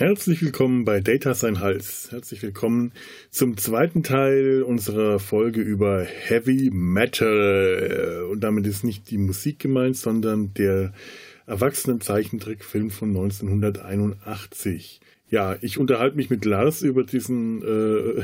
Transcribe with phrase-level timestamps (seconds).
[0.00, 2.08] Herzlich willkommen bei Data Sein Hals.
[2.10, 2.92] Herzlich willkommen
[3.30, 8.26] zum zweiten Teil unserer Folge über Heavy Metal.
[8.30, 10.94] Und damit ist nicht die Musik gemeint, sondern der
[11.44, 15.02] Erwachsenen-Zeichentrickfilm von 1981.
[15.30, 18.22] Ja, ich unterhalte mich mit Lars über diesen, äh,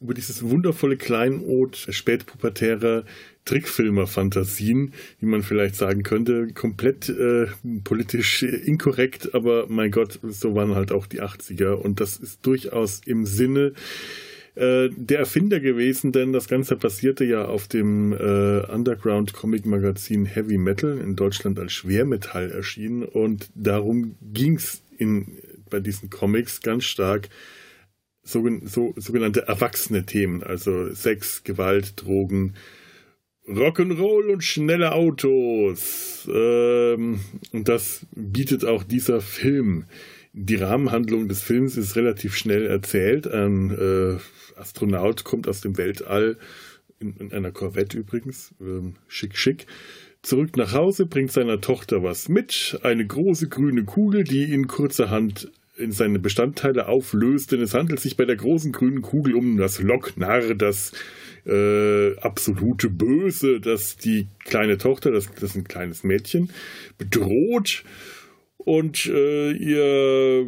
[0.00, 3.04] über dieses wundervolle Kleinod spätpubertärer
[3.46, 7.46] Trickfilmer-Fantasien, wie man vielleicht sagen könnte, komplett äh,
[7.82, 13.00] politisch inkorrekt, aber mein Gott, so waren halt auch die 80er und das ist durchaus
[13.06, 13.72] im Sinne
[14.54, 20.98] äh, der Erfinder gewesen, denn das Ganze basierte ja auf dem äh, Underground-Comic-Magazin Heavy Metal,
[20.98, 25.38] in Deutschland als Schwermetall erschienen und darum ging es in
[25.74, 27.28] bei diesen Comics ganz stark
[28.22, 32.54] so, so, sogenannte erwachsene Themen, also Sex, Gewalt, Drogen,
[33.48, 36.28] Rock'n'Roll und schnelle Autos.
[36.32, 37.20] Ähm,
[37.52, 39.86] und das bietet auch dieser Film.
[40.32, 43.26] Die Rahmenhandlung des Films ist relativ schnell erzählt.
[43.26, 46.38] Ein äh, Astronaut kommt aus dem Weltall,
[47.00, 49.66] in, in einer Korvette übrigens, ähm, schick, schick,
[50.22, 55.50] zurück nach Hause, bringt seiner Tochter was mit, eine große grüne Kugel, die in kurzerhand
[55.76, 59.80] in seine Bestandteile auflöst, denn es handelt sich bei der großen grünen Kugel um das
[59.80, 60.92] Locknarr, das
[61.46, 66.50] äh, absolute Böse, das die kleine Tochter, das, das ist ein kleines Mädchen,
[66.96, 67.84] bedroht
[68.56, 70.46] und äh, ihr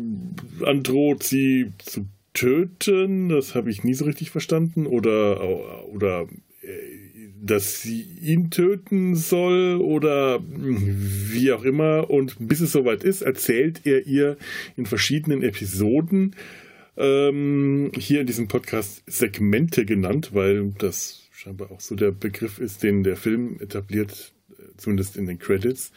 [0.65, 3.29] androht, sie zu töten.
[3.29, 4.87] Das habe ich nie so richtig verstanden.
[4.87, 6.27] Oder, oder
[7.43, 12.11] dass sie ihn töten soll oder wie auch immer.
[12.11, 14.37] Und bis es soweit ist, erzählt er ihr
[14.77, 16.35] in verschiedenen Episoden,
[16.97, 22.83] ähm, hier in diesem Podcast Segmente genannt, weil das scheinbar auch so der Begriff ist,
[22.83, 24.33] den der Film etabliert,
[24.77, 25.93] zumindest in den Credits.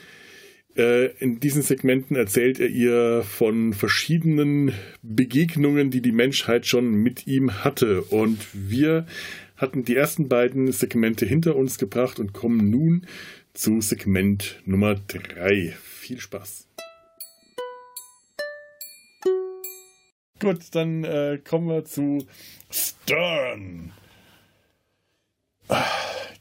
[0.75, 7.27] Äh, in diesen Segmenten erzählt er ihr von verschiedenen Begegnungen, die die Menschheit schon mit
[7.27, 8.03] ihm hatte.
[8.03, 9.07] Und wir
[9.59, 13.05] hatten die ersten beiden Segmente hinter uns gebracht und kommen nun
[13.53, 15.75] zu Segment Nummer 3.
[15.79, 16.65] Viel Spaß.
[20.39, 22.25] Gut, dann äh, kommen wir zu
[22.71, 23.91] Stern.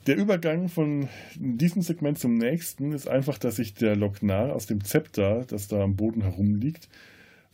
[0.07, 4.85] Der Übergang von diesem Segment zum nächsten ist einfach, dass sich der Loknar aus dem
[4.85, 6.89] Zepter, das da am Boden herumliegt,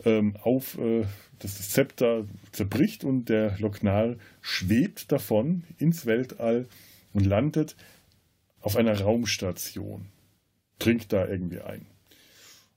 [0.04, 1.04] ähm, auf, äh,
[1.38, 6.66] das Zepter zerbricht und der Loknar schwebt davon ins Weltall
[7.12, 7.76] und landet
[8.60, 10.06] auf einer Raumstation.
[10.78, 11.86] Trinkt da irgendwie ein.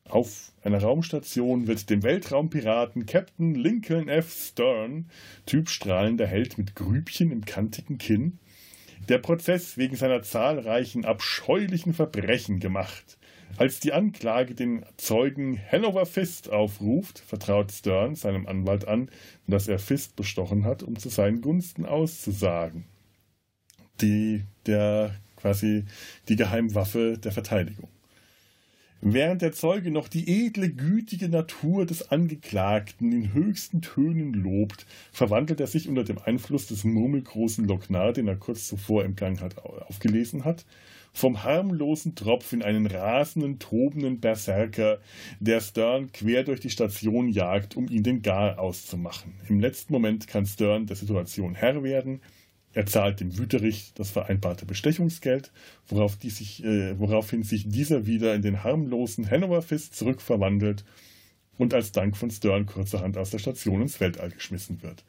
[0.09, 4.33] Auf einer Raumstation wird dem Weltraumpiraten Captain Lincoln F.
[4.33, 5.09] Stern,
[5.45, 8.39] Typ strahlender Held mit Grübchen im kantigen Kinn,
[9.09, 13.17] der Prozess wegen seiner zahlreichen abscheulichen Verbrechen gemacht.
[13.57, 19.09] Als die Anklage den Zeugen Hanover Fist aufruft, vertraut Stern seinem Anwalt an,
[19.47, 22.85] dass er Fist bestochen hat, um zu seinen Gunsten auszusagen.
[23.99, 25.85] Die, der quasi
[26.29, 27.89] die Geheimwaffe der Verteidigung.
[29.01, 35.59] Während der Zeuge noch die edle, gütige Natur des Angeklagten in höchsten Tönen lobt, verwandelt
[35.59, 39.57] er sich unter dem Einfluss des murmelgroßen Lochnar, den er kurz zuvor im Gang hat,
[39.59, 40.65] aufgelesen hat,
[41.17, 44.99] vom harmlosen Tropf in einen rasenden, tobenden Berserker,
[45.39, 49.33] der Stern quer durch die Station jagt, um ihn den Gar auszumachen.
[49.49, 52.21] Im letzten Moment kann Stern der Situation Herr werden.
[52.73, 55.51] Er zahlt dem Wüterich das vereinbarte Bestechungsgeld,
[55.87, 60.85] worauf sich, äh, woraufhin sich dieser wieder in den harmlosen Hanover Fist zurückverwandelt
[61.57, 65.03] und als Dank von Stern kurzerhand aus der Station ins Weltall geschmissen wird.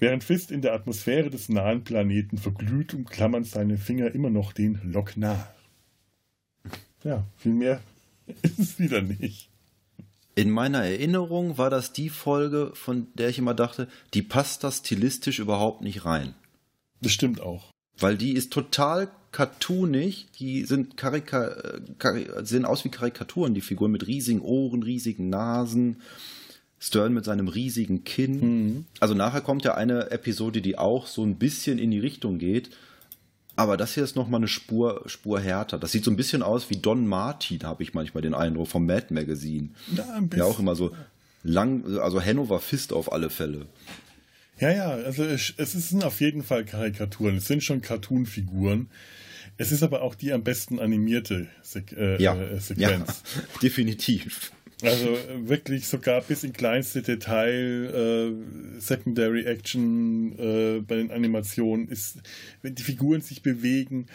[0.00, 4.80] Während Fist in der Atmosphäre des nahen Planeten verglüht, umklammern seine Finger immer noch den
[4.82, 5.54] Locknar.
[7.04, 7.80] Ja, viel mehr
[8.42, 9.48] ist es wieder nicht.
[10.36, 14.72] In meiner Erinnerung war das die Folge, von der ich immer dachte, die passt da
[14.72, 16.34] stilistisch überhaupt nicht rein.
[17.00, 17.70] Das stimmt auch.
[17.98, 21.54] Weil die ist total cartoonig, die sind Karika
[22.42, 26.00] sehen aus wie Karikaturen, die Figuren mit riesigen Ohren, riesigen Nasen,
[26.84, 28.40] Stern mit seinem riesigen Kinn.
[28.40, 28.84] Mhm.
[29.00, 32.70] Also nachher kommt ja eine Episode, die auch so ein bisschen in die Richtung geht.
[33.56, 35.78] Aber das hier ist nochmal eine Spur, Spur härter.
[35.78, 38.84] Das sieht so ein bisschen aus wie Don Martin, habe ich manchmal den Eindruck, vom
[38.84, 39.70] Mad Magazine.
[39.96, 40.44] Ja, ein bisschen.
[40.44, 40.94] ja auch immer so
[41.42, 43.66] lang, also Hanover Fist auf alle Fälle.
[44.60, 47.36] Ja, ja, also es, es sind auf jeden Fall Karikaturen.
[47.36, 48.88] Es sind schon Cartoon-Figuren.
[49.56, 52.34] Es ist aber auch die am besten animierte Sek äh, ja.
[52.34, 53.22] äh, Sequenz.
[53.36, 54.52] Ja, definitiv.
[54.84, 58.34] Also äh, wirklich sogar bis in kleinste Detail
[58.76, 62.18] äh, Secondary Action äh, bei den Animationen ist,
[62.62, 64.06] wenn die Figuren sich bewegen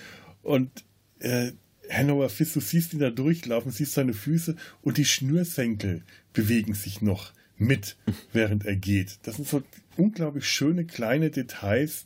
[0.41, 0.85] und
[1.19, 1.51] äh,
[1.91, 7.01] Hanover Fist, du siehst ihn da durchlaufen, siehst seine Füße und die Schnürsenkel bewegen sich
[7.01, 7.97] noch mit,
[8.33, 9.19] während er geht.
[9.23, 9.63] Das sind so
[9.97, 12.05] unglaublich schöne kleine Details,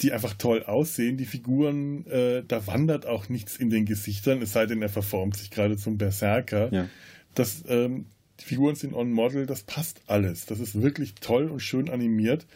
[0.00, 1.16] die einfach toll aussehen.
[1.16, 5.36] Die Figuren, äh, da wandert auch nichts in den Gesichtern, es sei denn, er verformt
[5.36, 6.72] sich gerade zum Berserker.
[6.72, 6.88] Ja.
[7.34, 8.06] Das, ähm,
[8.40, 10.46] die Figuren sind on Model, das passt alles.
[10.46, 12.46] Das ist wirklich toll und schön animiert.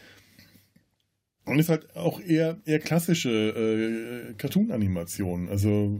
[1.45, 5.49] Und ist halt auch eher, eher klassische äh, Cartoon-Animation.
[5.49, 5.99] Also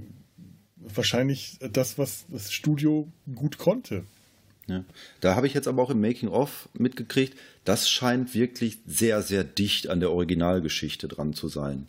[0.75, 4.03] wahrscheinlich das, was das Studio gut konnte.
[4.67, 4.83] Ja.
[5.21, 7.35] Da habe ich jetzt aber auch im Making-of mitgekriegt,
[7.65, 11.87] das scheint wirklich sehr, sehr dicht an der Originalgeschichte dran zu sein.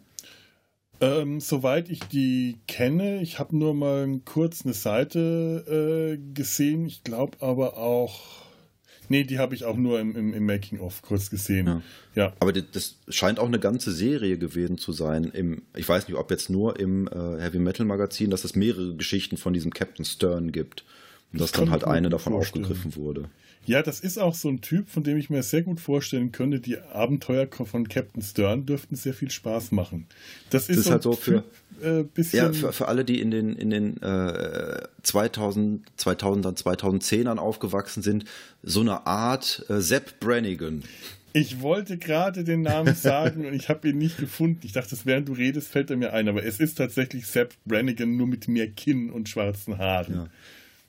[1.00, 6.84] Ähm, soweit ich die kenne, ich habe nur mal kurz eine Seite äh, gesehen.
[6.84, 8.20] Ich glaube aber auch,
[9.08, 11.66] nee, die habe ich auch nur im, im, im Making-of kurz gesehen.
[11.66, 11.82] Ja.
[12.14, 12.32] ja.
[12.40, 15.24] Aber das scheint auch eine ganze Serie gewesen zu sein.
[15.24, 18.94] Im, ich weiß nicht, ob jetzt nur im äh, Heavy Metal Magazin, dass es mehrere
[18.94, 20.84] Geschichten von diesem Captain Stern gibt.
[21.32, 22.64] Und dass dann halt eine davon vorstellen.
[22.64, 23.30] aufgegriffen wurde.
[23.70, 26.58] Ja, das ist auch so ein Typ, von dem ich mir sehr gut vorstellen könnte,
[26.58, 30.08] die Abenteuer von Captain Stern dürften sehr viel Spaß machen.
[30.50, 31.44] Das ist, das ist so halt so für,
[31.80, 37.36] äh, bisschen ja, für, für alle, die in den, in den äh, 2000, 2000er, 2010ern
[37.36, 38.24] aufgewachsen sind,
[38.64, 40.82] so eine Art äh, Sepp Brannigan.
[41.32, 44.62] Ich wollte gerade den Namen sagen und ich habe ihn nicht gefunden.
[44.64, 48.16] Ich dachte, während du redest, fällt er mir ein, aber es ist tatsächlich Sepp Brannigan,
[48.16, 50.14] nur mit mehr Kinn und schwarzen Haaren.
[50.14, 50.26] Ja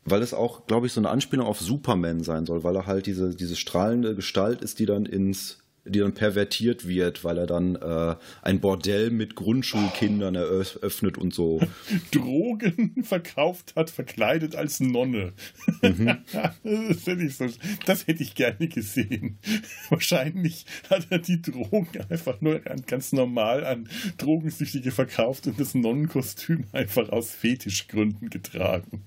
[0.04, 3.06] weil es auch, glaube ich, so eine Anspielung auf Superman sein soll, weil er halt
[3.06, 7.76] diese, diese strahlende Gestalt ist, die dann ins, die dann pervertiert wird, weil er dann
[7.76, 11.60] äh, ein Bordell mit Grundschulkindern eröffnet und so.
[12.12, 15.34] Drogen verkauft hat, verkleidet als Nonne.
[15.82, 16.18] Mhm.
[16.64, 17.48] das, hätte ich so,
[17.86, 19.38] das hätte ich gerne gesehen.
[19.90, 23.88] Wahrscheinlich hat er die Drogen einfach nur ganz normal an
[24.18, 29.04] Drogensüchtige verkauft und das Nonnenkostüm einfach aus Fetischgründen getragen.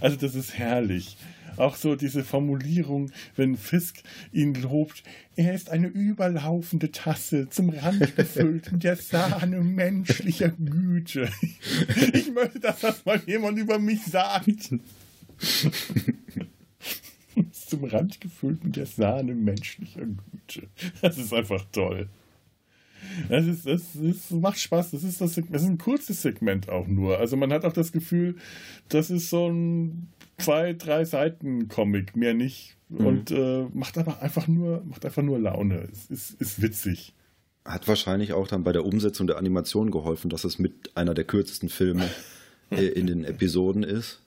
[0.00, 1.16] Also das ist herrlich.
[1.56, 4.02] Auch so diese Formulierung, wenn Fisk
[4.32, 5.02] ihn lobt,
[5.34, 11.28] er ist eine überlaufende Tasse, zum Rand gefüllt mit der Sahne menschlicher Güte.
[12.12, 14.72] Ich möchte, dass das mal jemand über mich sagt.
[17.52, 20.68] zum Rand gefüllt mit der Sahne menschlicher Güte.
[21.02, 22.08] Das ist einfach toll.
[23.28, 24.92] Das, ist, das, das macht Spaß.
[24.92, 27.18] Das ist, das, das ist ein kurzes Segment auch nur.
[27.18, 28.36] Also man hat auch das Gefühl,
[28.88, 30.08] das ist so ein
[30.38, 32.76] zwei, drei Seiten Comic, mehr nicht.
[32.88, 33.06] Mhm.
[33.06, 35.88] Und äh, macht aber einfach nur, macht einfach nur Laune.
[35.92, 37.14] Es ist, ist witzig.
[37.64, 41.24] Hat wahrscheinlich auch dann bei der Umsetzung der Animation geholfen, dass es mit einer der
[41.24, 42.08] kürzesten Filme
[42.70, 44.22] in den Episoden ist.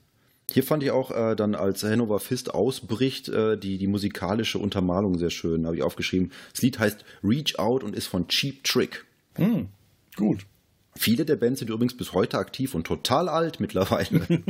[0.52, 5.18] Hier fand ich auch äh, dann, als Hannover Fist ausbricht, äh, die, die musikalische Untermalung
[5.18, 6.32] sehr schön, habe ich aufgeschrieben.
[6.52, 9.06] Das Lied heißt Reach Out und ist von Cheap Trick.
[9.36, 9.70] Hm,
[10.18, 10.46] gut.
[10.98, 14.22] Viele der Bands sind übrigens bis heute aktiv und total alt mittlerweile.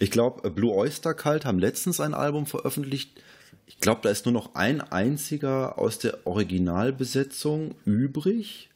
[0.00, 3.20] ich glaube, Blue Oyster Cult haben letztens ein Album veröffentlicht.
[3.66, 8.70] Ich glaube, da ist nur noch ein einziger aus der Originalbesetzung übrig.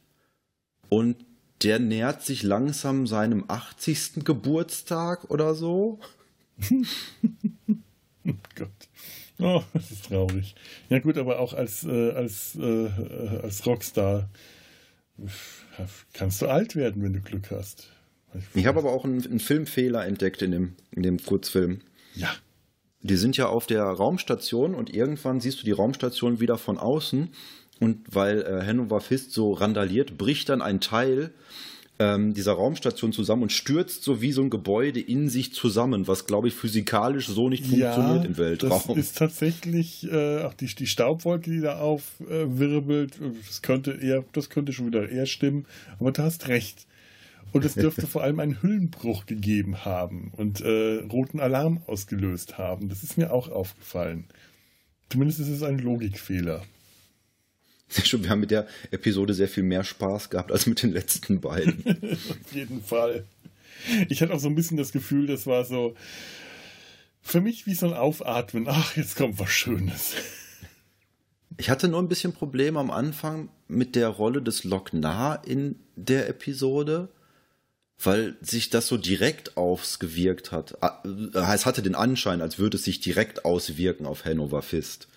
[0.89, 1.25] Und
[1.63, 4.25] der nähert sich langsam seinem 80.
[4.25, 5.99] Geburtstag oder so.
[8.25, 8.69] oh Gott.
[9.39, 10.55] Oh, das ist traurig.
[10.89, 12.89] Ja gut, aber auch als, äh, als, äh,
[13.41, 14.29] als Rockstar
[16.13, 17.89] kannst du alt werden, wenn du Glück hast.
[18.33, 21.81] Ich, ich habe aber auch einen, einen, Filmfehler entdeckt in dem, in dem Kurzfilm.
[22.15, 22.33] Ja.
[23.01, 27.29] Die sind ja auf der Raumstation und irgendwann siehst du die Raumstation wieder von außen
[27.81, 31.31] und weil äh, Hannover Fist so randaliert, bricht dann ein Teil
[31.97, 36.25] ähm, dieser Raumstation zusammen und stürzt so wie so ein Gebäude in sich zusammen, was
[36.25, 38.81] glaube ich physikalisch so nicht funktioniert ja, im Weltraum.
[38.87, 43.15] Das ist tatsächlich äh, auch die, die Staubwolke, die da aufwirbelt.
[43.15, 45.65] Äh, das könnte eher, das könnte schon wieder eher stimmen.
[45.99, 46.85] Aber du hast recht.
[47.51, 52.89] Und es dürfte vor allem einen Hüllenbruch gegeben haben und äh, roten Alarm ausgelöst haben.
[52.89, 54.25] Das ist mir auch aufgefallen.
[55.09, 56.61] Zumindest ist es ein Logikfehler.
[58.11, 61.83] Wir haben mit der Episode sehr viel mehr Spaß gehabt als mit den letzten beiden.
[62.11, 63.25] Auf jeden Fall.
[64.09, 65.95] Ich hatte auch so ein bisschen das Gefühl, das war so
[67.21, 68.67] für mich wie so ein Aufatmen.
[68.67, 70.13] Ach, jetzt kommt was Schönes.
[71.57, 76.29] Ich hatte nur ein bisschen Probleme am Anfang mit der Rolle des Lochnar in der
[76.29, 77.09] Episode,
[77.99, 80.77] weil sich das so direkt aufgewirkt hat.
[80.81, 85.07] Äh, es hatte den Anschein, als würde es sich direkt auswirken auf Hannover Fist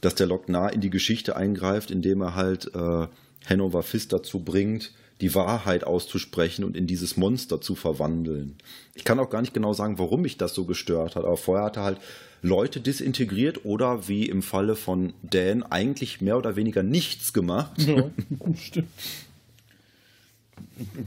[0.00, 3.06] dass der Lochnar in die Geschichte eingreift, indem er halt äh,
[3.46, 8.56] Hannover Fist dazu bringt, die Wahrheit auszusprechen und in dieses Monster zu verwandeln.
[8.94, 11.66] Ich kann auch gar nicht genau sagen, warum mich das so gestört hat, aber vorher
[11.66, 11.98] hat er halt
[12.40, 17.82] Leute disintegriert oder wie im Falle von Dan eigentlich mehr oder weniger nichts gemacht.
[17.82, 18.10] Ja,
[18.54, 18.88] stimmt.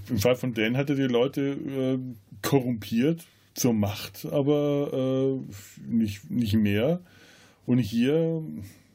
[0.10, 1.98] Im Fall von Dan hat er die Leute äh,
[2.42, 3.22] korrumpiert,
[3.54, 7.00] zur Macht, aber äh, nicht, nicht mehr.
[7.66, 8.44] Und hier,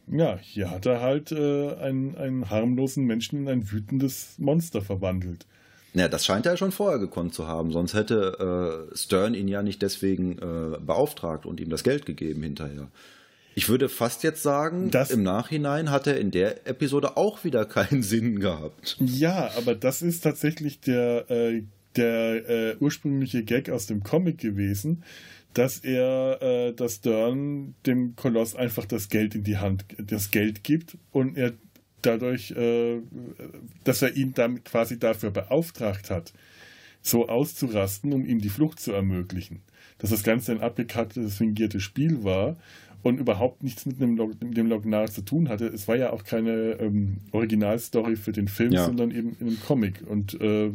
[0.08, 5.46] ja, hier hat er halt äh, einen, einen harmlosen Menschen in ein wütendes Monster verwandelt.
[5.94, 9.62] Ja, das scheint er schon vorher gekonnt zu haben, sonst hätte äh, Stern ihn ja
[9.62, 12.88] nicht deswegen äh, beauftragt und ihm das Geld gegeben hinterher.
[13.54, 17.64] Ich würde fast jetzt sagen, das, im Nachhinein hat er in der Episode auch wieder
[17.64, 18.98] keinen Sinn gehabt.
[19.00, 21.62] Ja, aber das ist tatsächlich der, äh,
[21.96, 25.02] der äh, ursprüngliche Gag aus dem Comic gewesen,
[25.56, 30.62] dass er, äh, dass Stern dem Koloss einfach das Geld in die Hand, das Geld
[30.64, 31.54] gibt und er
[32.02, 33.00] dadurch, äh,
[33.82, 36.34] dass er ihn dann quasi dafür beauftragt hat,
[37.00, 39.62] so auszurasten, um ihm die Flucht zu ermöglichen.
[39.96, 42.58] Dass das Ganze ein abgekartetes, fingiertes Spiel war
[43.02, 45.68] und überhaupt nichts mit, einem Log, dem Lognar zu tun hatte.
[45.68, 48.84] Es war ja auch keine ähm, Originalstory für den Film, ja.
[48.84, 50.02] sondern eben in einem Comic.
[50.06, 50.70] Und äh,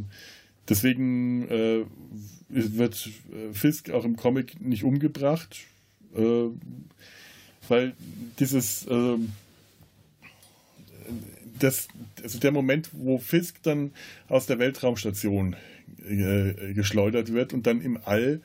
[0.72, 1.84] deswegen äh,
[2.50, 5.60] wird äh, Fisk auch im Comic nicht umgebracht,
[6.16, 6.48] äh,
[7.68, 7.94] weil
[8.40, 9.34] dieses ähm,
[11.60, 11.90] das,
[12.24, 13.92] also der Moment, wo Fisk dann
[14.28, 15.56] aus der Weltraumstation
[16.08, 18.42] äh, geschleudert wird und dann im All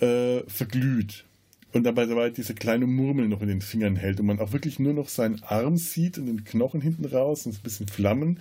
[0.00, 1.24] äh, verglüht
[1.72, 4.78] und dabei, dabei diese kleine Murmel noch in den Fingern hält und man auch wirklich
[4.78, 8.40] nur noch seinen Arm sieht und den Knochen hinten raus und ein bisschen Flammen.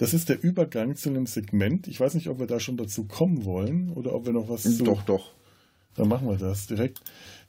[0.00, 1.86] Das ist der Übergang zu einem Segment.
[1.86, 4.62] Ich weiß nicht, ob wir da schon dazu kommen wollen oder ob wir noch was.
[4.78, 5.34] Doch, doch.
[5.94, 7.02] Dann machen wir das direkt.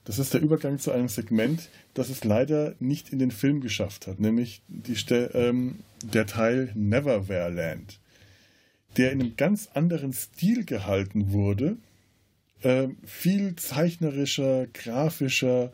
[0.03, 4.05] Das ist der Übergang zu einem Segment, das es leider nicht in den Film geschafft
[4.05, 4.61] hat, nämlich
[5.09, 7.77] ähm, der Teil Neverwhere
[8.97, 11.77] der in einem ganz anderen Stil gehalten wurde,
[12.63, 15.71] äh, viel zeichnerischer, grafischer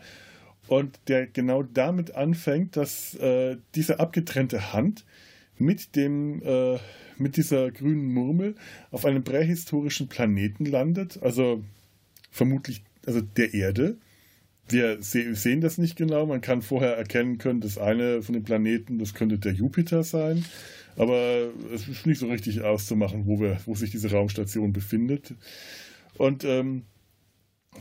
[0.67, 5.05] und der genau damit anfängt, dass äh, diese abgetrennte Hand
[5.59, 6.77] mit dem äh,
[7.17, 8.55] mit dieser grünen Murmel
[8.91, 11.63] auf einem prähistorischen Planeten landet, also
[12.29, 13.97] vermutlich also der Erde
[14.69, 16.25] wir sehen das nicht genau.
[16.25, 20.43] Man kann vorher erkennen können, dass eine von den Planeten, das könnte der Jupiter sein.
[20.97, 25.35] Aber es ist nicht so richtig auszumachen, wo, wir, wo sich diese Raumstation befindet.
[26.17, 26.83] Und ähm,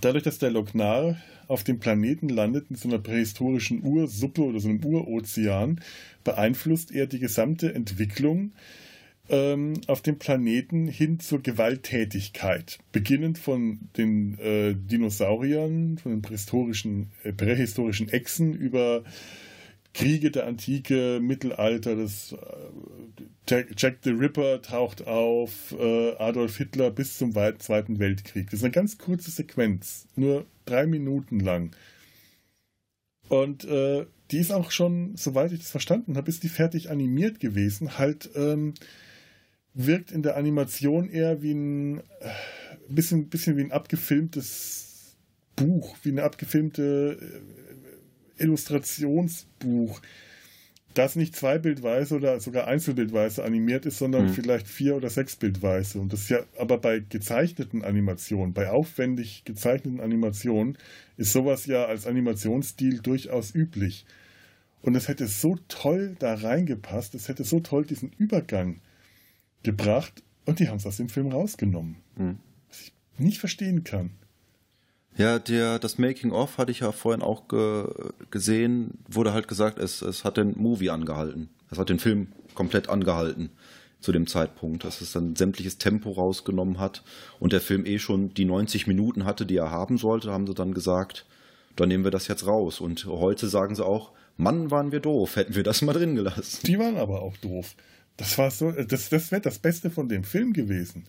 [0.01, 1.17] dadurch, dass der Loknar
[1.49, 5.81] auf dem Planeten landet, in so einer prähistorischen Ursuppe oder so einem Urozean,
[6.25, 8.53] beeinflusst er die gesamte Entwicklung
[9.29, 12.79] ähm, auf dem Planeten hin zur Gewalttätigkeit.
[12.93, 19.03] Beginnend von den äh, Dinosauriern, von den prähistorischen, äh, prähistorischen Echsen über
[19.97, 22.33] Kriege der Antike, Mittelalter, das
[23.49, 28.51] äh, Jack the Ripper taucht auf, äh, Adolf Hitler bis zum Zweiten Weltkrieg.
[28.51, 31.75] Das ist eine ganz kurze Sequenz, nur drei Minuten lang.
[33.31, 37.41] Und äh, die ist auch schon, soweit ich das verstanden habe, ist die fertig animiert
[37.41, 37.97] gewesen.
[37.97, 38.75] Halt ähm,
[39.73, 42.03] wirkt in der Animation eher wie ein äh,
[42.91, 45.17] bisschen, bisschen wie ein abgefilmtes
[45.57, 47.19] Buch, wie eine abgefilmte
[48.39, 50.01] Illustrationsbuch,
[50.95, 54.33] das nicht zweibildweise oder sogar einzelbildweise animiert ist, sondern mhm.
[54.33, 56.01] vielleicht vier oder sechs bildweise.
[56.01, 60.79] Und das ist ja aber bei gezeichneten Animationen, bei aufwendig gezeichneten Animationen,
[61.17, 64.07] ist sowas ja als Animationsstil durchaus üblich.
[64.81, 68.81] Und es hätte so toll da reingepasst, es hätte so toll diesen Übergang
[69.63, 71.97] gebracht und die haben es aus dem Film rausgenommen.
[72.17, 72.39] Mhm.
[72.69, 74.13] Was ich nicht verstehen kann.
[75.17, 77.87] Ja, der, das Making-of hatte ich ja vorhin auch ge,
[78.31, 81.49] gesehen, wurde halt gesagt, es, es hat den Movie angehalten.
[81.71, 83.51] Es hat den Film komplett angehalten
[84.01, 87.03] zu dem Zeitpunkt, dass es dann sämtliches Tempo rausgenommen hat
[87.41, 90.55] und der Film eh schon die 90 Minuten hatte, die er haben sollte, haben sie
[90.55, 91.25] dann gesagt,
[91.77, 92.81] dann nehmen wir das jetzt raus.
[92.81, 96.67] Und heute sagen sie auch, Mann, waren wir doof, hätten wir das mal drin gelassen.
[96.67, 97.75] Die waren aber auch doof.
[98.19, 101.05] Das war so, das, das wäre das Beste von dem Film gewesen.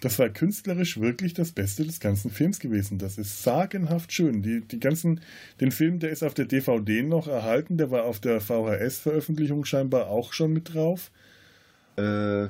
[0.00, 2.98] Das war künstlerisch wirklich das Beste des ganzen Films gewesen.
[2.98, 4.42] Das ist sagenhaft schön.
[4.42, 5.20] Die, die ganzen,
[5.60, 10.08] den Film, der ist auf der DVD noch erhalten, der war auf der VHS-Veröffentlichung scheinbar
[10.08, 11.10] auch schon mit drauf.
[11.96, 12.48] Äh,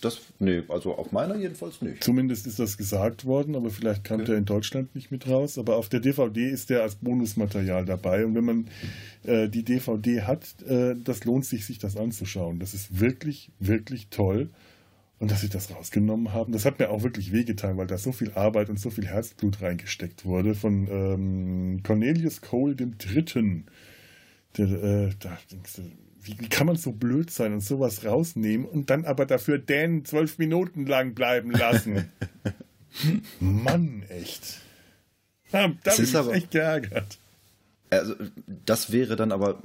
[0.00, 2.02] das, nee, also auf meiner jedenfalls nicht.
[2.02, 4.30] Zumindest ist das gesagt worden, aber vielleicht kam okay.
[4.30, 5.58] der in Deutschland nicht mit raus.
[5.58, 8.24] Aber auf der DVD ist der als Bonusmaterial dabei.
[8.24, 8.68] Und wenn man
[9.24, 12.58] äh, die DVD hat, äh, das lohnt sich, sich das anzuschauen.
[12.58, 14.48] Das ist wirklich, wirklich toll.
[15.20, 18.10] Und dass sie das rausgenommen haben, das hat mir auch wirklich wehgetan, weil da so
[18.10, 23.66] viel Arbeit und so viel Herzblut reingesteckt wurde von ähm, Cornelius Cole dem Dritten.
[24.56, 25.36] Der, äh, da,
[26.22, 30.06] wie, wie kann man so blöd sein und sowas rausnehmen und dann aber dafür Dan
[30.06, 32.10] zwölf Minuten lang bleiben lassen?
[33.40, 34.62] Mann, echt.
[35.52, 37.18] Da, da bin ich aber, echt geärgert.
[37.90, 38.14] Also,
[38.64, 39.62] das wäre dann aber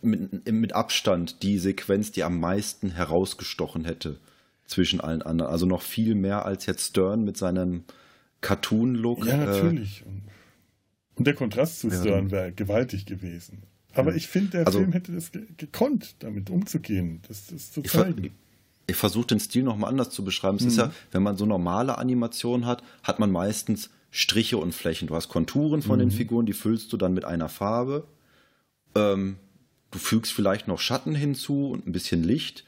[0.00, 4.18] mit, mit Abstand die Sequenz, die am meisten herausgestochen hätte
[4.66, 5.50] zwischen allen anderen.
[5.50, 7.84] Also noch viel mehr als jetzt Stern mit seinem
[8.40, 9.26] Cartoon-Look.
[9.26, 10.02] Ja, natürlich.
[10.02, 10.30] Äh,
[11.16, 13.62] und der Kontrast zu Stern wäre gewaltig gewesen.
[13.94, 14.16] Aber ja.
[14.16, 18.24] ich finde, der also, Film hätte das gekonnt, damit umzugehen, das, das zu zeigen.
[18.24, 18.32] Ich,
[18.88, 20.56] ich versuche den Stil nochmal anders zu beschreiben.
[20.58, 20.68] Es mhm.
[20.68, 25.08] ist ja, wenn man so normale Animationen hat, hat man meistens Striche und Flächen.
[25.08, 26.00] Du hast Konturen von mhm.
[26.00, 28.06] den Figuren, die füllst du dann mit einer Farbe.
[28.94, 29.36] Ähm,
[29.90, 32.64] du fügst vielleicht noch Schatten hinzu und ein bisschen Licht,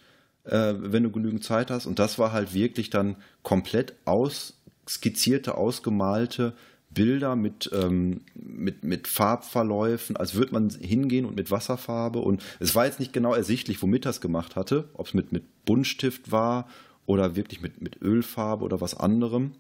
[0.49, 1.87] äh, wenn du genügend Zeit hast.
[1.87, 6.55] Und das war halt wirklich dann komplett ausskizzierte, ausgemalte
[6.90, 12.19] Bilder mit, ähm, mit, mit Farbverläufen, als würde man hingehen und mit Wasserfarbe.
[12.21, 15.45] Und es war jetzt nicht genau ersichtlich, womit das gemacht hatte, ob es mit, mit
[15.64, 16.67] Buntstift war
[17.05, 19.52] oder wirklich mit, mit Ölfarbe oder was anderem.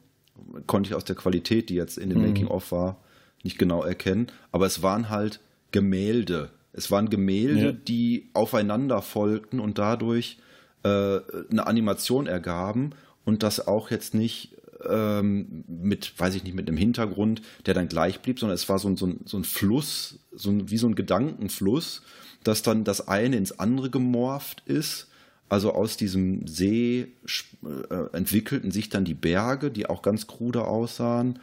[0.66, 2.28] Konnte ich aus der Qualität, die jetzt in dem mhm.
[2.28, 3.02] Making-of war,
[3.44, 4.28] nicht genau erkennen.
[4.50, 5.40] Aber es waren halt
[5.70, 6.50] Gemälde.
[6.72, 7.72] Es waren Gemälde, ja.
[7.72, 10.38] die aufeinander folgten und dadurch
[10.82, 11.20] äh,
[11.50, 12.90] eine Animation ergaben
[13.24, 14.56] und das auch jetzt nicht
[14.86, 18.78] ähm, mit, weiß ich nicht, mit einem Hintergrund, der dann gleich blieb, sondern es war
[18.78, 22.02] so ein, so ein, so ein Fluss, so ein, wie so ein Gedankenfluss,
[22.44, 25.08] dass dann das eine ins andere gemorpht ist.
[25.48, 27.08] Also aus diesem See
[27.64, 31.38] äh, entwickelten sich dann die Berge, die auch ganz krude aussahen.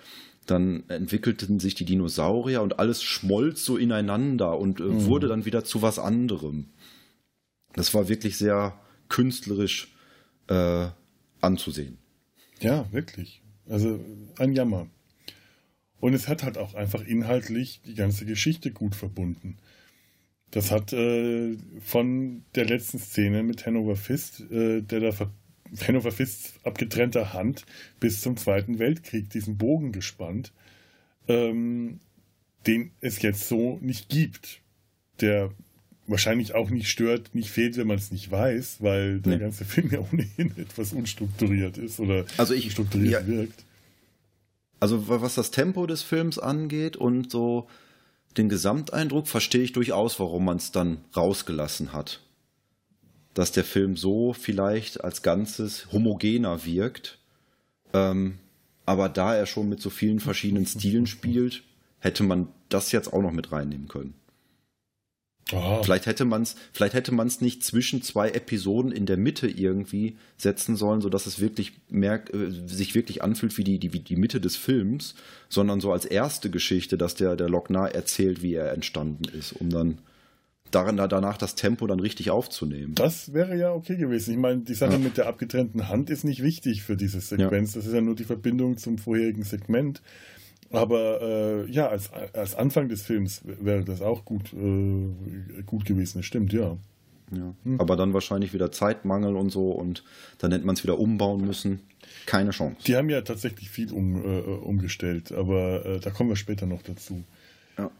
[0.46, 5.06] Dann entwickelten sich die Dinosaurier und alles schmolz so ineinander und äh, mhm.
[5.06, 6.66] wurde dann wieder zu was anderem.
[7.74, 9.94] Das war wirklich sehr künstlerisch
[10.48, 10.88] äh,
[11.42, 11.98] anzusehen.
[12.60, 13.42] Ja, wirklich.
[13.68, 14.00] Also
[14.38, 14.88] ein Jammer.
[16.00, 19.58] Und es hat halt auch einfach inhaltlich die ganze Geschichte gut verbunden.
[20.52, 25.32] Das hat äh, von der letzten Szene mit Hanover Fist, äh, der da
[25.88, 27.66] Hanover Fist abgetrennter Hand
[28.00, 30.54] bis zum Zweiten Weltkrieg diesen Bogen gespannt,
[31.28, 32.00] ähm,
[32.68, 34.62] den es jetzt so nicht gibt.
[35.22, 35.52] Der
[36.08, 39.40] wahrscheinlich auch nicht stört, nicht fehlt, wenn man es nicht weiß, weil der nee.
[39.40, 43.64] ganze Film ja ohnehin etwas unstrukturiert ist oder also ich, strukturiert ja, wirkt.
[44.80, 47.68] Also was das Tempo des Films angeht und so
[48.38, 52.22] den Gesamteindruck, verstehe ich durchaus, warum man es dann rausgelassen hat.
[53.34, 57.18] Dass der Film so vielleicht als Ganzes homogener wirkt.
[57.94, 58.40] Ähm,
[58.86, 61.64] aber da er schon mit so vielen verschiedenen Stilen spielt,
[62.00, 64.14] hätte man das jetzt auch noch mit reinnehmen können.
[65.54, 65.84] Oh.
[65.84, 69.48] Vielleicht hätte man es, vielleicht hätte man es nicht zwischen zwei Episoden in der Mitte
[69.48, 74.00] irgendwie setzen sollen, sodass es wirklich merkt, äh, sich wirklich anfühlt wie die, die, wie
[74.00, 75.14] die Mitte des Films,
[75.48, 79.70] sondern so als erste Geschichte, dass der, der Lochnar erzählt, wie er entstanden ist, um
[79.70, 80.00] dann
[80.72, 82.96] daran, danach das Tempo dann richtig aufzunehmen.
[82.96, 84.32] Das wäre ja okay gewesen.
[84.34, 84.98] Ich meine, die Sache ja.
[84.98, 87.76] mit der abgetrennten Hand ist nicht wichtig für diese Sequenz.
[87.76, 87.80] Ja.
[87.80, 90.02] Das ist ja nur die Verbindung zum vorherigen Segment.
[90.72, 96.20] Aber äh, ja, als, als Anfang des Films wäre das auch gut, äh, gut gewesen,
[96.20, 96.78] das stimmt, ja.
[97.32, 97.54] ja.
[97.64, 97.80] Hm.
[97.80, 100.04] Aber dann wahrscheinlich wieder Zeitmangel und so und
[100.40, 101.82] dann hätte man es wieder umbauen müssen.
[102.26, 102.78] Keine Chance.
[102.86, 106.82] Die haben ja tatsächlich viel um, äh, umgestellt, aber äh, da kommen wir später noch
[106.82, 107.24] dazu.
[107.78, 107.92] Ja,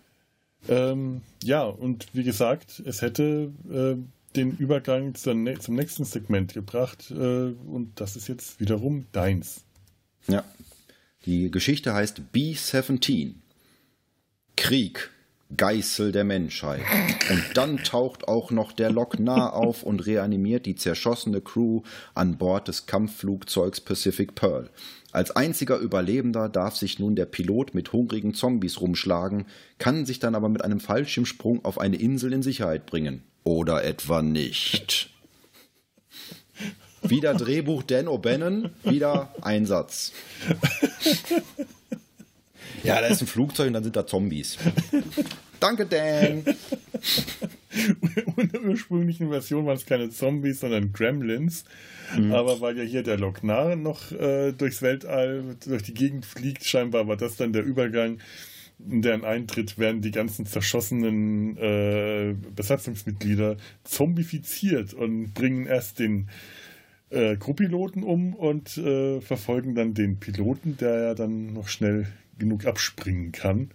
[0.68, 3.96] ähm, ja und wie gesagt, es hätte äh,
[4.36, 9.64] den Übergang zur, zum nächsten Segment gebracht äh, und das ist jetzt wiederum deins.
[10.28, 10.44] Ja,
[11.26, 13.34] die Geschichte heißt B-17.
[14.56, 15.12] Krieg,
[15.56, 16.82] Geißel der Menschheit.
[17.30, 21.82] Und dann taucht auch noch der Lochnar auf und reanimiert die zerschossene Crew
[22.14, 24.70] an Bord des Kampfflugzeugs Pacific Pearl.
[25.12, 29.46] Als einziger Überlebender darf sich nun der Pilot mit hungrigen Zombies rumschlagen,
[29.78, 33.24] kann sich dann aber mit einem Fallschirmsprung auf eine Insel in Sicherheit bringen.
[33.44, 35.15] Oder etwa nicht.
[37.08, 40.12] Wieder Drehbuch Dan O'Bannon, wieder Einsatz.
[42.84, 44.58] Ja, da ist ein Flugzeug und dann sind da Zombies.
[45.60, 46.44] Danke, Dan.
[48.38, 51.66] In der ursprünglichen Version waren es keine Zombies, sondern Gremlins.
[52.16, 52.34] Mhm.
[52.34, 57.08] Aber weil ja hier der Loknar noch äh, durchs Weltall, durch die Gegend fliegt, scheinbar
[57.08, 58.20] war das dann der Übergang,
[58.80, 66.30] in deren Eintritt werden die ganzen zerschossenen äh, Besatzungsmitglieder zombifiziert und bringen erst den
[67.10, 72.66] äh, Co-Piloten um und äh, verfolgen dann den Piloten, der ja dann noch schnell genug
[72.66, 73.72] abspringen kann.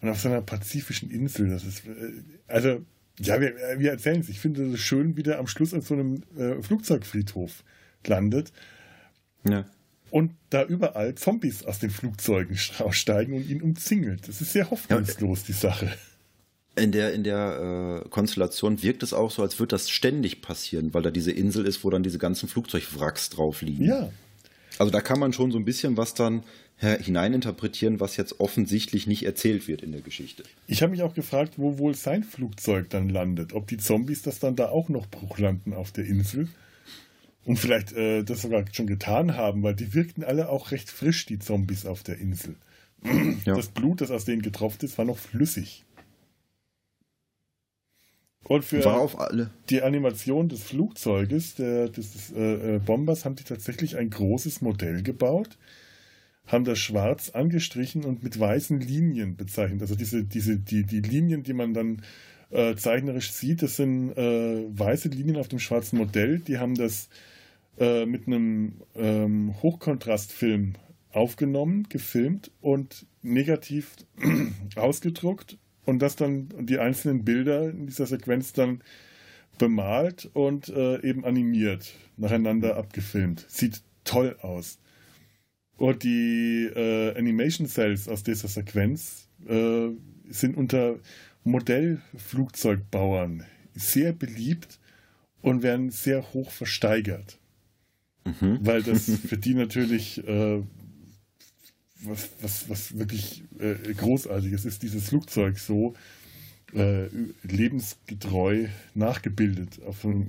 [0.00, 2.84] Und auf so einer pazifischen Insel, das ist, äh, also,
[3.18, 4.28] ja, wir, wir erzählen es.
[4.28, 7.64] Ich finde es schön, wie der am Schluss auf so einem äh, Flugzeugfriedhof
[8.06, 8.52] landet.
[9.48, 9.66] Ja.
[10.10, 14.28] Und da überall Zombies aus den Flugzeugen aussteigen und ihn umzingelt.
[14.28, 15.92] Das ist sehr hoffnungslos, ja, die Sache
[16.76, 20.92] in der, in der äh, Konstellation wirkt es auch so, als würde das ständig passieren,
[20.92, 23.84] weil da diese Insel ist, wo dann diese ganzen Flugzeugwracks drauf liegen.
[23.84, 24.10] Ja.
[24.78, 26.42] Also da kann man schon so ein bisschen was dann
[26.80, 30.42] hineininterpretieren, was jetzt offensichtlich nicht erzählt wird in der Geschichte.
[30.66, 33.52] Ich habe mich auch gefragt, wo wohl sein Flugzeug dann landet.
[33.52, 36.48] Ob die Zombies das dann da auch noch bruch landen auf der Insel.
[37.44, 41.26] Und vielleicht äh, das sogar schon getan haben, weil die wirkten alle auch recht frisch,
[41.26, 42.56] die Zombies auf der Insel.
[43.44, 43.54] Ja.
[43.54, 45.84] Das Blut, das aus denen getropft ist, war noch flüssig.
[48.44, 49.50] Und für war auf alle.
[49.70, 55.02] die Animation des Flugzeuges, der, des äh, äh, Bombers, haben die tatsächlich ein großes Modell
[55.02, 55.56] gebaut,
[56.46, 59.80] haben das schwarz angestrichen und mit weißen Linien bezeichnet.
[59.80, 62.02] Also diese, diese, die, die Linien, die man dann
[62.50, 66.38] äh, zeichnerisch sieht, das sind äh, weiße Linien auf dem schwarzen Modell.
[66.40, 67.08] Die haben das
[67.78, 70.74] äh, mit einem ähm, Hochkontrastfilm
[71.12, 73.96] aufgenommen, gefilmt und negativ
[74.76, 78.82] ausgedruckt und das dann die einzelnen Bilder in dieser Sequenz dann
[79.58, 83.44] bemalt und äh, eben animiert, nacheinander abgefilmt.
[83.48, 84.78] Sieht toll aus.
[85.76, 89.88] Und die äh, Animation Cells aus dieser Sequenz äh,
[90.28, 90.98] sind unter
[91.44, 93.44] Modellflugzeugbauern
[93.74, 94.78] sehr beliebt
[95.42, 97.38] und werden sehr hoch versteigert.
[98.24, 98.60] Mhm.
[98.62, 100.62] Weil das für die natürlich äh,
[102.06, 105.94] was, was, was wirklich äh, großartiges ist, dieses Flugzeug so
[106.74, 107.08] äh,
[107.42, 110.26] lebensgetreu nachgebildet auf, äh,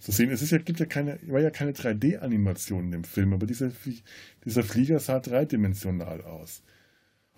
[0.00, 0.30] zu sehen.
[0.30, 3.70] Es ist ja, gibt ja keine, war ja keine 3D-Animation in dem Film, aber dieser,
[4.44, 6.62] dieser Flieger sah dreidimensional aus.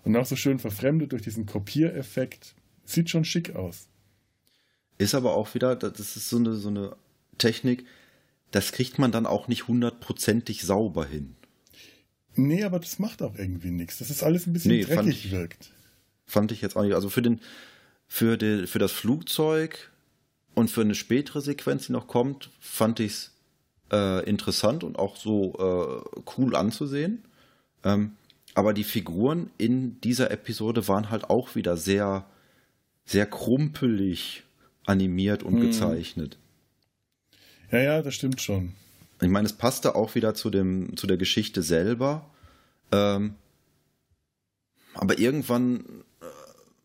[0.03, 2.55] Und auch so schön verfremdet durch diesen Kopiereffekt.
[2.85, 3.89] Sieht schon schick aus.
[4.97, 6.95] Ist aber auch wieder, das ist so eine, so eine
[7.37, 7.85] Technik,
[8.51, 11.35] das kriegt man dann auch nicht hundertprozentig sauber hin.
[12.37, 13.97] Nee, aber das macht auch irgendwie nichts.
[13.97, 15.71] Das ist alles ein bisschen nee, dreckig fand, wirkt.
[16.25, 16.93] Fand ich jetzt auch nicht.
[16.93, 17.39] Also für, den,
[18.07, 19.91] für, die, für das Flugzeug
[20.53, 23.31] und für eine spätere Sequenz, die noch kommt, fand ich es
[23.91, 27.23] äh, interessant und auch so äh, cool anzusehen.
[27.83, 28.13] Ähm,
[28.53, 32.25] aber die Figuren in dieser Episode waren halt auch wieder sehr,
[33.05, 34.43] sehr krumpelig
[34.85, 35.61] animiert und mhm.
[35.61, 36.37] gezeichnet.
[37.71, 38.73] Ja, ja, das stimmt schon.
[39.21, 42.29] Ich meine, es passte auch wieder zu, dem, zu der Geschichte selber.
[42.91, 43.35] Ähm,
[44.93, 46.25] aber irgendwann äh,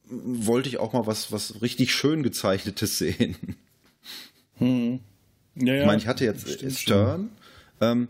[0.09, 3.37] wollte ich auch mal was, was richtig schön gezeichnetes sehen.
[4.57, 5.01] Hm.
[5.57, 7.31] Ja, ja, ich meine, ich hatte jetzt Stern.
[7.81, 8.09] Ähm,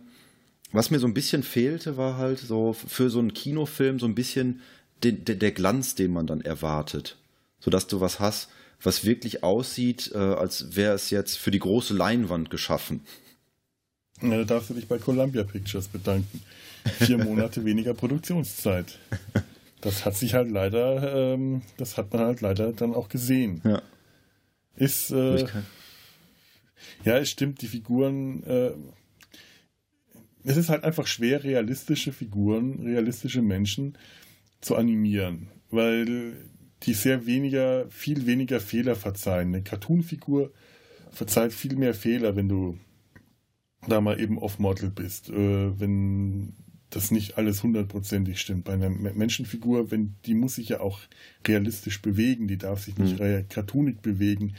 [0.71, 4.15] was mir so ein bisschen fehlte, war halt so für so einen Kinofilm so ein
[4.15, 4.61] bisschen
[5.03, 7.17] den, der, der Glanz, den man dann erwartet.
[7.61, 8.49] Sodass du was hast,
[8.81, 13.03] was wirklich aussieht, äh, als wäre es jetzt für die große Leinwand geschaffen.
[14.31, 16.43] Ja, da darfst du dich bei Columbia Pictures bedanken.
[16.99, 18.99] Vier Monate weniger Produktionszeit.
[19.81, 23.61] Das hat sich halt leider, ähm, das hat man halt leider dann auch gesehen.
[23.65, 23.83] Ja.
[24.77, 25.45] Ist, äh,
[27.05, 28.71] ja, es stimmt, die Figuren, äh,
[30.45, 33.99] es ist halt einfach schwer, realistische Figuren, realistische Menschen
[34.61, 36.37] zu animieren, weil
[36.85, 39.49] die sehr weniger, viel weniger Fehler verzeihen.
[39.49, 40.53] Eine Cartoon-Figur
[41.11, 42.79] verzeiht viel mehr Fehler, wenn du
[43.87, 46.55] da mal eben off-Model bist, äh, wenn
[46.91, 48.65] das nicht alles hundertprozentig stimmt.
[48.65, 51.01] Bei einer Menschenfigur, wenn die muss sich ja auch
[51.47, 53.49] realistisch bewegen, die darf sich nicht mhm.
[53.49, 54.55] cartoonig bewegen.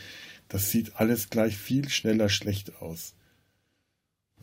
[0.47, 3.13] Das sieht alles gleich viel schneller schlecht aus.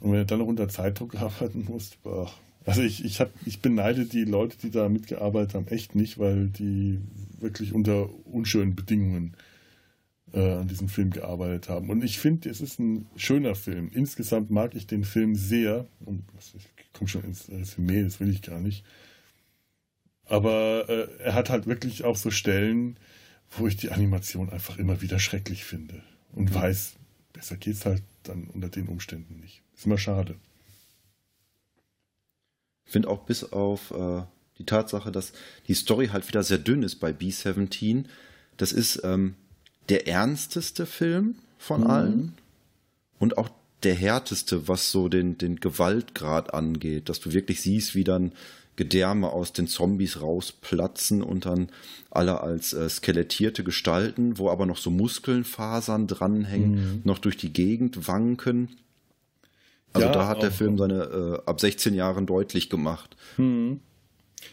[0.00, 2.32] Und wenn du dann noch unter Zeitdruck arbeiten musst, boah.
[2.66, 6.48] Also ich, ich, hab, ich beneide die Leute, die da mitgearbeitet haben, echt nicht, weil
[6.48, 7.00] die
[7.40, 9.34] wirklich unter unschönen Bedingungen
[10.32, 11.90] äh, an diesem Film gearbeitet haben.
[11.90, 13.90] Und ich finde, es ist ein schöner Film.
[13.92, 15.86] Insgesamt mag ich den Film sehr.
[16.04, 16.24] Und
[16.56, 18.84] ich komme schon ins Resümee, das will ich gar nicht.
[20.24, 22.96] Aber äh, er hat halt wirklich auch so Stellen,
[23.50, 26.02] wo ich die Animation einfach immer wieder schrecklich finde.
[26.32, 26.94] Und weiß,
[27.32, 29.62] besser geht's halt dann unter den Umständen nicht.
[29.74, 30.36] Ist immer schade.
[32.84, 34.22] Ich finde auch bis auf äh,
[34.58, 35.32] die Tatsache, dass
[35.66, 38.04] die Story halt wieder sehr dünn ist bei B-17,
[38.56, 39.34] das ist ähm,
[39.90, 41.86] der ernsteste Film von mhm.
[41.86, 42.32] allen
[43.18, 43.50] und auch
[43.82, 48.32] der härteste, was so den, den Gewaltgrad angeht, dass du wirklich siehst, wie dann
[48.76, 51.68] Gedärme aus den Zombies rausplatzen und dann
[52.10, 57.00] alle als äh, skelettierte Gestalten, wo aber noch so Muskeln, Fasern dranhängen, mhm.
[57.04, 58.68] noch durch die Gegend wanken.
[59.92, 63.16] Also ja, da hat der Film seine äh, ab 16 Jahren deutlich gemacht.
[63.36, 63.80] Mhm.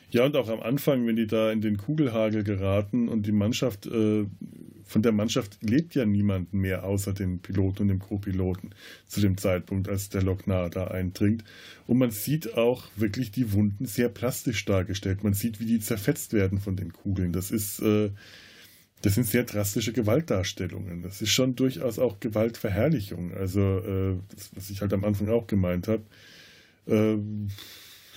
[0.10, 3.86] Ja, und auch am Anfang, wenn die da in den Kugelhagel geraten und die Mannschaft,
[3.88, 4.26] äh,
[4.86, 8.70] von der Mannschaft lebt ja niemand mehr außer dem Piloten und dem Co-Piloten
[9.06, 11.44] zu dem Zeitpunkt, als der Loknar da eindringt.
[11.88, 15.26] Und man sieht auch wirklich die Wunden sehr plastisch dargestellt.
[15.26, 17.34] Man sieht, wie die zerfetzt werden von den Kugeln.
[17.34, 18.12] Das ist, äh,
[19.02, 21.02] das sind sehr drastische Gewaltdarstellungen.
[21.02, 23.34] Das ist schon durchaus auch Gewaltverherrlichung.
[23.34, 26.04] Also, äh, das, was ich halt am Anfang auch gemeint habe.
[26.88, 27.18] Äh,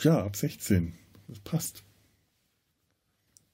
[0.04, 0.94] ja, ab 16
[1.30, 1.82] das passt.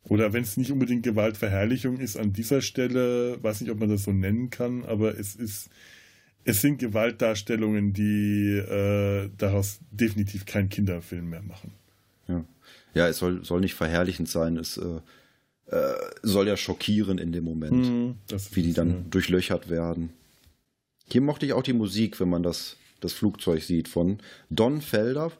[0.09, 4.05] Oder wenn es nicht unbedingt Gewaltverherrlichung ist an dieser Stelle, weiß nicht, ob man das
[4.05, 5.69] so nennen kann, aber es ist,
[6.45, 11.73] es sind Gewaltdarstellungen, die äh, daraus definitiv keinen Kinderfilm mehr machen.
[12.29, 12.45] Ja,
[12.95, 14.57] ja es soll, soll nicht verherrlichend sein.
[14.57, 15.01] Es äh,
[15.67, 18.11] äh, soll ja schockieren in dem Moment, mm,
[18.53, 18.97] wie die dann ja.
[19.11, 20.11] durchlöchert werden.
[21.11, 24.19] Hier mochte ich auch die Musik, wenn man das, das Flugzeug sieht, von
[24.51, 25.33] Don Felder,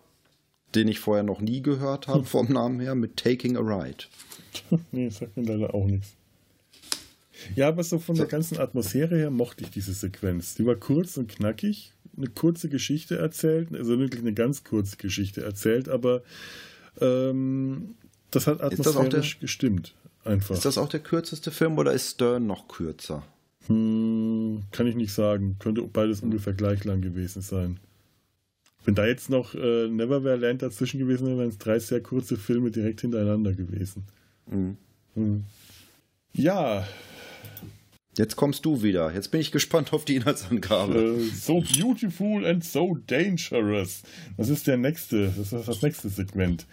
[0.77, 4.05] den ich vorher noch nie gehört habe, vom Namen her, mit Taking a Ride.
[4.93, 6.15] nee, sagt mir leider auch nichts.
[7.55, 10.55] Ja, aber so von der ganzen Atmosphäre her mochte ich diese Sequenz.
[10.55, 15.45] Die war kurz und knackig, eine kurze Geschichte erzählt, also wirklich eine ganz kurze Geschichte
[15.45, 16.23] erzählt, aber
[17.01, 17.95] ähm,
[18.31, 19.95] das hat atmosphärisch das der, gestimmt.
[20.25, 20.57] Einfach.
[20.57, 23.23] Ist das auch der kürzeste Film oder ist Stern noch kürzer?
[23.67, 25.57] Hm, kann ich nicht sagen.
[25.59, 27.79] Könnte beides ungefähr gleich lang gewesen sein.
[28.87, 32.37] Wenn da jetzt noch äh, Neverwhere Land dazwischen gewesen wäre, wären es drei sehr kurze
[32.37, 34.05] Filme direkt hintereinander gewesen.
[34.47, 34.77] Mhm.
[35.15, 35.45] Hm.
[36.33, 36.87] Ja.
[38.17, 39.13] Jetzt kommst du wieder.
[39.13, 41.19] Jetzt bin ich gespannt auf die Inhaltsangabe.
[41.19, 44.05] Äh, so beautiful and so dangerous.
[44.37, 46.65] Das ist der nächste, das ist das nächste Segment.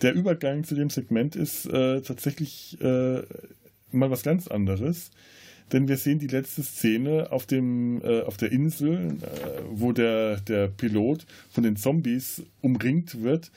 [0.00, 3.22] Der Übergang zu dem Segment ist äh, tatsächlich äh,
[3.90, 5.10] mal was ganz anderes
[5.72, 10.40] denn wir sehen die letzte Szene auf, dem, äh, auf der Insel, äh, wo der,
[10.40, 13.50] der Pilot von den Zombies umringt wird.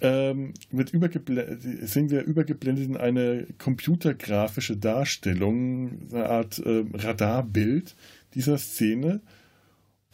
[0.00, 7.94] Ähm, wird sehen wir übergeblendet in eine computergrafische Darstellung, eine Art äh, Radarbild
[8.34, 9.20] dieser Szene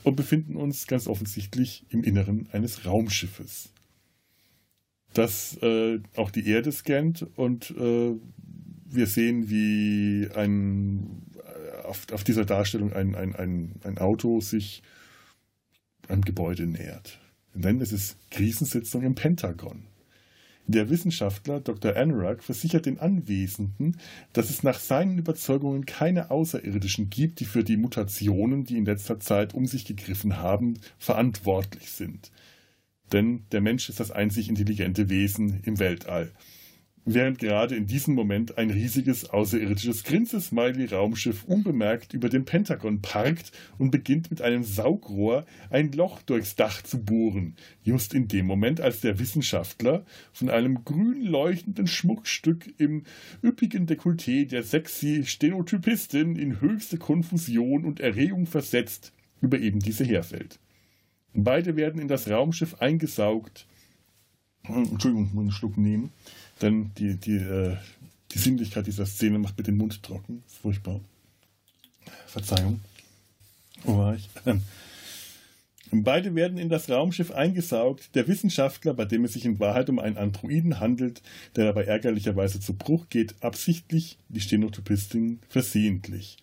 [0.03, 3.73] und befinden uns ganz offensichtlich im Inneren eines Raumschiffes,
[5.15, 8.15] das äh, auch die Erde scannt und äh,
[8.91, 11.23] wir sehen, wie ein,
[11.85, 14.83] auf, auf dieser Darstellung ein, ein, ein, ein Auto sich
[16.09, 17.19] einem Gebäude nähert.
[17.55, 19.85] Denn es ist Krisensitzung im Pentagon.
[20.67, 21.97] Der Wissenschaftler Dr.
[21.97, 23.97] Anurag versichert den Anwesenden,
[24.33, 29.19] dass es nach seinen Überzeugungen keine Außerirdischen gibt, die für die Mutationen, die in letzter
[29.19, 32.31] Zeit um sich gegriffen haben, verantwortlich sind.
[33.13, 36.31] Denn der Mensch ist das einzig intelligente Wesen im Weltall
[37.15, 43.91] während gerade in diesem Moment ein riesiges außerirdisches Grinsesmiley-Raumschiff unbemerkt über dem Pentagon parkt und
[43.91, 47.57] beginnt mit einem Saugrohr ein Loch durchs Dach zu bohren.
[47.83, 53.05] Just in dem Moment, als der Wissenschaftler von einem grün leuchtenden Schmuckstück im
[53.43, 60.59] üppigen Dekolleté der sexy Stenotypistin in höchste Konfusion und Erregung versetzt über eben diese herfällt.
[61.33, 63.67] Beide werden in das Raumschiff eingesaugt.
[64.65, 66.13] Entschuldigung, ich muss einen Schluck nehmen.
[66.61, 67.77] Denn die, die, äh,
[68.33, 70.43] die Sinnlichkeit dieser Szene macht mir den Mund trocken.
[70.47, 71.01] ist furchtbar.
[72.27, 72.81] Verzeihung.
[73.85, 74.29] Wo war ich?
[74.47, 74.63] Ähm.
[75.93, 78.15] Beide werden in das Raumschiff eingesaugt.
[78.15, 81.21] Der Wissenschaftler, bei dem es sich in Wahrheit um einen Androiden handelt,
[81.57, 86.37] der dabei ärgerlicherweise zu Bruch geht, absichtlich, die Stenotypistin versehentlich.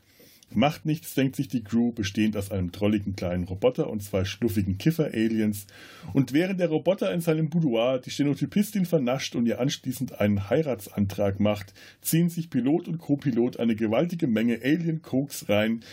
[0.54, 4.78] Macht nichts, denkt sich die Crew, bestehend aus einem drolligen kleinen Roboter und zwei schluffigen
[4.78, 5.68] Kiffer-Aliens.
[6.14, 11.42] Und während der Roboter in seinem Boudoir die Stenotypistin vernascht und ihr anschließend einen Heiratsantrag
[11.42, 15.84] macht, ziehen sich Pilot und Co-Pilot eine gewaltige Menge Alien-Koks rein,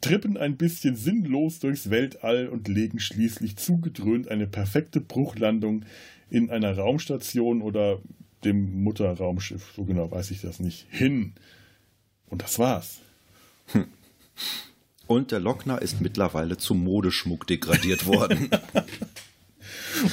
[0.00, 5.84] trippen ein bisschen sinnlos durchs Weltall und legen schließlich zugedröhnt eine perfekte Bruchlandung
[6.30, 8.00] in einer Raumstation oder
[8.44, 11.32] dem Mutterraumschiff, so genau weiß ich das nicht, hin.
[12.26, 13.00] Und das war's.
[13.68, 13.86] Hm.
[15.06, 18.48] Und der Lockner ist mittlerweile zum Modeschmuck degradiert worden.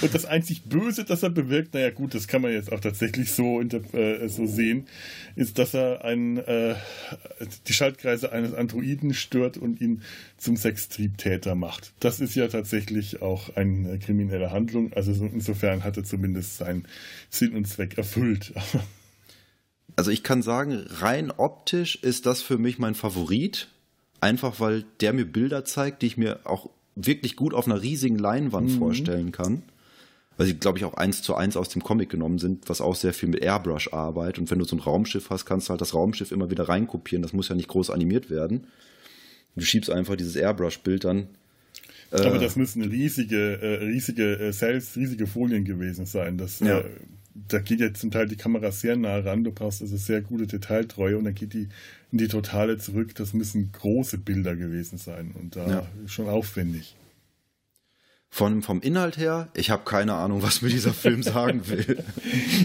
[0.01, 3.31] Und das einzig Böse, das er bewirkt, naja gut, das kann man jetzt auch tatsächlich
[3.31, 4.87] so, äh, so sehen,
[5.35, 6.75] ist, dass er einen, äh,
[7.67, 10.01] die Schaltkreise eines Androiden stört und ihn
[10.37, 11.93] zum Sextriebtäter macht.
[11.99, 14.93] Das ist ja tatsächlich auch eine kriminelle Handlung.
[14.93, 16.85] Also insofern hat er zumindest seinen
[17.29, 18.53] Sinn und Zweck erfüllt.
[19.97, 23.67] Also ich kann sagen, rein optisch ist das für mich mein Favorit.
[24.21, 28.17] Einfach weil der mir Bilder zeigt, die ich mir auch wirklich gut auf einer riesigen
[28.17, 28.77] Leinwand mhm.
[28.77, 29.63] vorstellen kann.
[30.37, 32.95] Weil sie, glaube ich, auch eins zu eins aus dem Comic genommen sind, was auch
[32.95, 34.39] sehr viel mit Airbrush arbeitet.
[34.39, 37.21] Und wenn du so ein Raumschiff hast, kannst du halt das Raumschiff immer wieder reinkopieren.
[37.21, 38.67] Das muss ja nicht groß animiert werden.
[39.55, 41.27] Du schiebst einfach dieses Airbrush-Bild dann.
[42.11, 46.37] Äh, Aber das müssen riesige, äh, riesige äh, Cells, riesige Folien gewesen sein.
[46.37, 46.83] Das ja.
[47.47, 50.47] Da geht ja zum Teil die Kamera sehr nah ran, du brauchst also sehr gute
[50.47, 51.69] Detailtreue und dann geht die
[52.11, 53.15] in die Totale zurück.
[53.15, 55.87] Das müssen große Bilder gewesen sein und da ja.
[56.07, 56.95] schon aufwendig.
[58.33, 62.01] Von, vom Inhalt her, ich habe keine Ahnung, was mir dieser Film sagen will.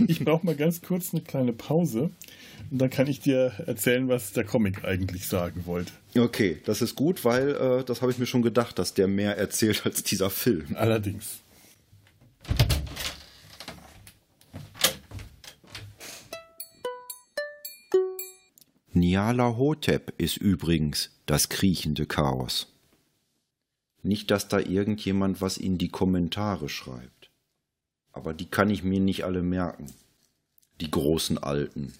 [0.06, 2.10] Ich brauche mal ganz kurz eine kleine Pause
[2.70, 5.92] und dann kann ich dir erzählen, was der Comic eigentlich sagen wollte.
[6.16, 9.36] Okay, das ist gut, weil äh, das habe ich mir schon gedacht, dass der mehr
[9.38, 10.76] erzählt als dieser Film.
[10.76, 11.40] Allerdings.
[18.96, 22.72] Niala Hotep ist übrigens das kriechende Chaos.
[24.02, 27.30] Nicht, dass da irgendjemand was in die Kommentare schreibt.
[28.12, 29.92] Aber die kann ich mir nicht alle merken.
[30.80, 31.92] Die großen Alten.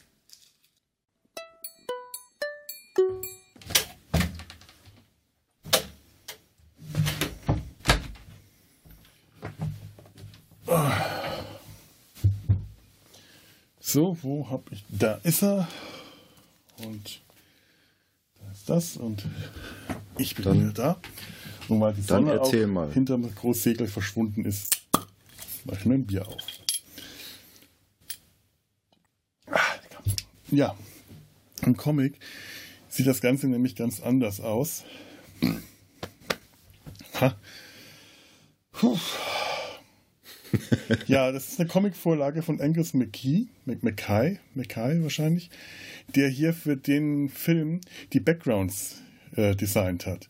[13.80, 14.82] So, wo hab ich.
[14.88, 15.68] Da ist er.
[16.84, 17.20] Und
[18.40, 18.96] da ist das.
[18.96, 19.24] Und
[20.18, 21.00] ich bin Dann- wieder da.
[21.68, 22.92] Und weil die Sonne auch mal.
[22.92, 24.82] hinterm Großsegel verschwunden ist,
[25.64, 26.36] mache ich mir ein Bier auf.
[29.50, 29.60] Ah.
[30.50, 30.76] Ja,
[31.62, 32.18] im Comic
[32.88, 34.84] sieht das Ganze nämlich ganz anders aus.
[37.20, 37.36] Ha.
[38.72, 38.98] Puh.
[41.06, 45.50] Ja, das ist eine Comicvorlage von Angus McKee, Mc- Mackay, Mackay wahrscheinlich,
[46.14, 47.81] der hier für den Film
[48.12, 49.03] die Backgrounds
[49.35, 50.29] äh, designt hat.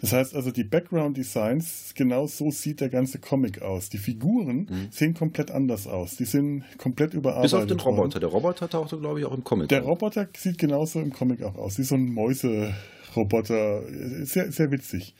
[0.00, 3.88] Das heißt also, die Background-Designs, genau so sieht der ganze Comic aus.
[3.88, 6.16] Die Figuren sehen komplett anders aus.
[6.16, 7.50] Die sind komplett überarbeitet.
[7.50, 7.80] Bis auf den.
[7.80, 8.20] Roboter.
[8.20, 9.68] Der Roboter tauchte, glaube ich, auch im Comic.
[9.70, 9.88] Der auf.
[9.88, 13.82] Roboter sieht genauso im Comic auch aus, wie so ein Mäuse-Roboter.
[14.24, 15.16] Sehr, sehr witzig.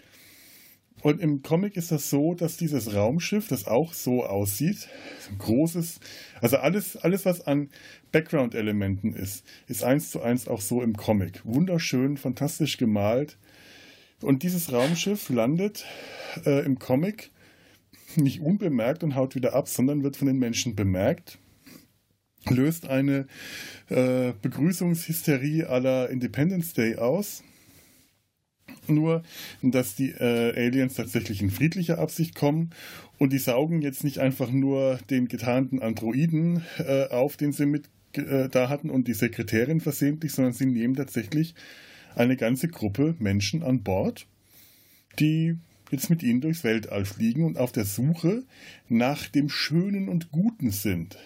[1.02, 4.88] Und im Comic ist das so, dass dieses Raumschiff, das auch so aussieht,
[5.20, 6.00] so ein großes,
[6.40, 7.70] also alles, alles, was an
[8.10, 11.44] Background-Elementen ist, ist eins zu eins auch so im Comic.
[11.44, 13.38] Wunderschön, fantastisch gemalt.
[14.22, 15.84] Und dieses Raumschiff landet
[16.44, 17.30] äh, im Comic
[18.16, 21.38] nicht unbemerkt und haut wieder ab, sondern wird von den Menschen bemerkt
[22.50, 23.26] löst eine
[23.88, 27.42] äh, Begrüßungshysterie aller Independence Day aus.
[28.88, 29.22] Nur,
[29.62, 32.70] dass die äh, Aliens tatsächlich in friedlicher Absicht kommen
[33.18, 37.84] und die saugen jetzt nicht einfach nur den getarnten Androiden äh, auf, den sie mit
[38.14, 41.54] äh, da hatten und die Sekretärin versehentlich, sondern sie nehmen tatsächlich
[42.14, 44.26] eine ganze Gruppe Menschen an Bord,
[45.18, 45.56] die
[45.90, 48.44] jetzt mit ihnen durchs Weltall fliegen und auf der Suche
[48.88, 51.16] nach dem Schönen und Guten sind.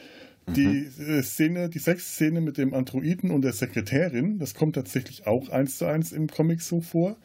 [0.49, 5.49] Die äh, Szene, die Sexszene mit dem Androiden und der Sekretärin, das kommt tatsächlich auch
[5.51, 7.17] eins zu eins im Comic so vor.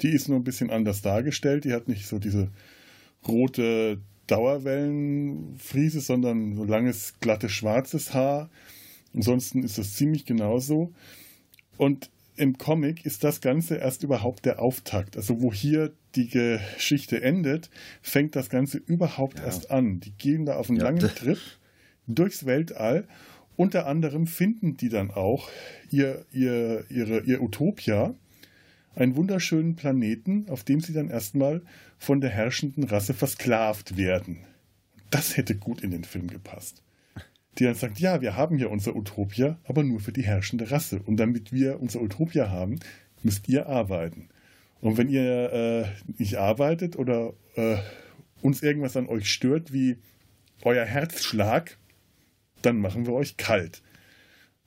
[0.00, 1.64] Die ist nur ein bisschen anders dargestellt.
[1.64, 2.50] Die hat nicht so diese
[3.26, 8.50] rote Dauerwellenfriese, sondern so langes, glattes, schwarzes Haar.
[9.14, 10.92] Ansonsten ist das ziemlich genauso.
[11.76, 15.16] Und im Comic ist das Ganze erst überhaupt der Auftakt.
[15.16, 17.70] Also wo hier die Geschichte endet,
[18.02, 19.44] fängt das Ganze überhaupt Ja.
[19.46, 20.00] erst an.
[20.00, 20.84] Die gehen da auf einen Ja.
[20.84, 21.38] langen Trip
[22.06, 23.06] durchs Weltall.
[23.56, 25.48] Unter anderem finden die dann auch
[25.90, 28.14] ihr, ihr, ihre, ihr Utopia,
[28.96, 31.62] einen wunderschönen Planeten, auf dem sie dann erstmal
[31.98, 34.38] von der herrschenden Rasse versklavt werden.
[35.10, 36.82] Das hätte gut in den Film gepasst.
[37.58, 41.00] Die dann sagt, ja, wir haben hier unser Utopia, aber nur für die herrschende Rasse.
[41.04, 42.80] Und damit wir unser Utopia haben,
[43.22, 44.28] müsst ihr arbeiten.
[44.80, 45.84] Und wenn ihr äh,
[46.18, 47.76] nicht arbeitet oder äh,
[48.42, 49.96] uns irgendwas an euch stört, wie
[50.62, 51.78] euer Herzschlag,
[52.64, 53.82] dann machen wir euch kalt.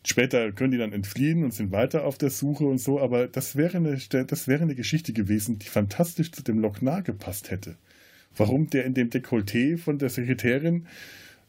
[0.06, 3.56] Später können die dann entfliehen und sind weiter auf der Suche und so, aber das
[3.56, 7.76] wäre eine, das wäre eine Geschichte gewesen, die fantastisch zu dem Lochnar gepasst hätte.
[8.36, 10.88] Warum der in dem Dekolleté von der Sekretärin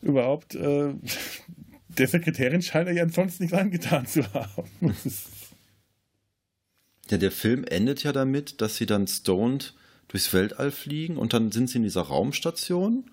[0.03, 0.93] überhaupt, äh,
[1.89, 4.69] der Sekretärin scheint er ja ansonsten nichts angetan zu haben.
[7.11, 9.75] Ja, der Film endet ja damit, dass sie dann stoned
[10.09, 13.11] durchs Weltall fliegen und dann sind sie in dieser Raumstation.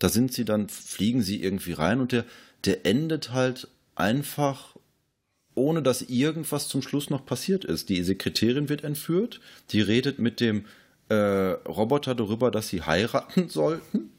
[0.00, 2.24] Da sind sie dann, fliegen sie irgendwie rein und der,
[2.66, 4.76] der endet halt einfach,
[5.54, 7.88] ohne dass irgendwas zum Schluss noch passiert ist.
[7.88, 10.66] Die Sekretärin wird entführt, die redet mit dem
[11.08, 14.10] äh, Roboter darüber, dass sie heiraten sollten.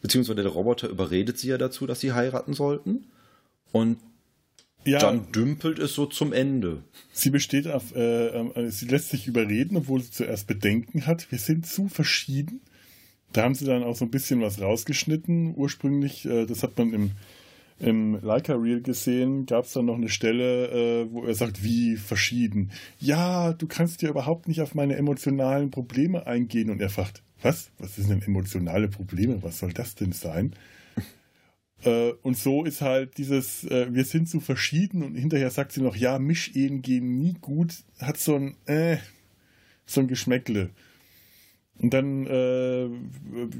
[0.00, 3.06] Beziehungsweise der Roboter überredet sie ja dazu, dass sie heiraten sollten.
[3.70, 3.98] Und
[4.84, 6.82] ja, dann dümpelt es so zum Ende.
[7.12, 11.30] sie besteht auf, äh, äh, sie lässt sich überreden, obwohl sie zuerst Bedenken hat.
[11.30, 12.60] Wir sind zu verschieden.
[13.32, 15.54] Da haben sie dann auch so ein bisschen was rausgeschnitten.
[15.56, 17.10] Ursprünglich, äh, das hat man im,
[17.82, 21.96] im Leica Reel gesehen, gab es dann noch eine Stelle, äh, wo er sagt, wie
[21.96, 22.70] verschieden.
[22.98, 26.70] Ja, du kannst ja überhaupt nicht auf meine emotionalen Probleme eingehen.
[26.70, 27.72] Und er fragt, was?
[27.78, 29.42] Was sind denn emotionale Probleme?
[29.42, 30.54] Was soll das denn sein?
[31.84, 35.82] Äh, und so ist halt dieses, äh, wir sind so verschieden und hinterher sagt sie
[35.82, 38.98] noch, ja, Mischehen gehen nie gut, hat so ein, äh,
[39.84, 40.70] so ein Geschmäckle.
[41.82, 42.88] Und dann, äh,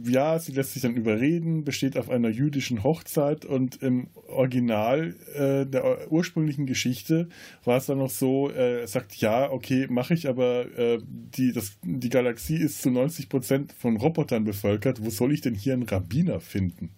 [0.08, 5.66] ja, sie lässt sich dann überreden, besteht auf einer jüdischen Hochzeit und im Original äh,
[5.66, 7.28] der ursprünglichen Geschichte
[7.64, 11.52] war es dann noch so, äh, er sagt, ja, okay, mache ich, aber äh, die,
[11.52, 15.72] das, die Galaxie ist zu 90 Prozent von Robotern bevölkert, wo soll ich denn hier
[15.72, 16.90] einen Rabbiner finden?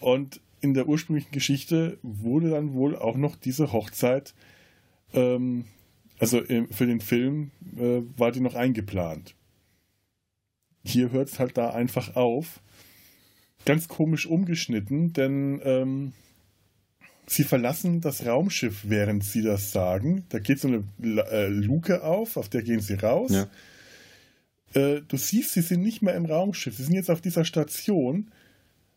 [0.00, 4.32] Und in der ursprünglichen Geschichte wurde dann wohl auch noch diese Hochzeit,
[5.12, 5.66] ähm,
[6.18, 9.34] also im- für den Film äh, war die noch eingeplant.
[10.84, 12.60] Hier hört es halt da einfach auf.
[13.64, 16.12] Ganz komisch umgeschnitten, denn ähm,
[17.26, 20.24] sie verlassen das Raumschiff, während sie das sagen.
[20.30, 20.84] Da geht so eine
[21.30, 23.30] äh, Luke auf, auf der gehen sie raus.
[23.30, 23.48] Ja.
[24.74, 28.30] Äh, du siehst, sie sind nicht mehr im Raumschiff, sie sind jetzt auf dieser Station,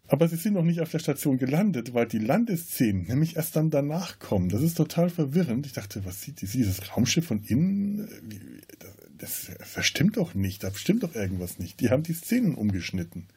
[0.08, 3.72] aber sie sind noch nicht auf der Station gelandet, weil die Landesszenen nämlich erst dann
[3.72, 4.50] danach kommen.
[4.50, 5.66] Das ist total verwirrend.
[5.66, 6.46] Ich dachte, was sieht die?
[6.46, 8.08] Sieht das Raumschiff von innen?
[9.18, 11.80] Das, das stimmt doch nicht, da stimmt doch irgendwas nicht.
[11.80, 13.28] Die haben die Szenen umgeschnitten.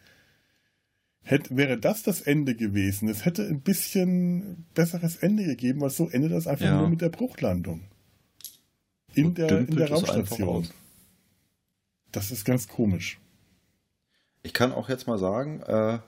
[1.22, 6.08] Hätte, wäre das das Ende gewesen, es hätte ein bisschen besseres Ende gegeben, weil so
[6.08, 6.78] endet das einfach ja.
[6.78, 7.82] nur mit der Bruchlandung.
[9.14, 10.68] In der, in der Raumstation.
[12.12, 13.20] Das ist ganz komisch.
[14.42, 15.98] Ich kann auch jetzt mal sagen, äh,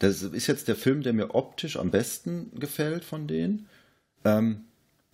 [0.00, 3.68] das ist jetzt der Film, der mir optisch am besten gefällt von denen.
[4.24, 4.64] Ähm,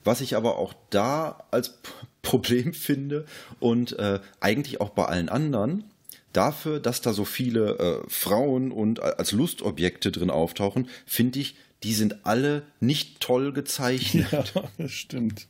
[0.03, 1.78] was ich aber auch da als
[2.22, 3.26] Problem finde
[3.61, 5.84] und äh, eigentlich auch bei allen anderen,
[6.32, 11.95] dafür, dass da so viele äh, Frauen und als Lustobjekte drin auftauchen, finde ich, die
[11.95, 14.30] sind alle nicht toll gezeichnet.
[14.30, 14.45] Ja,
[14.78, 15.47] das stimmt.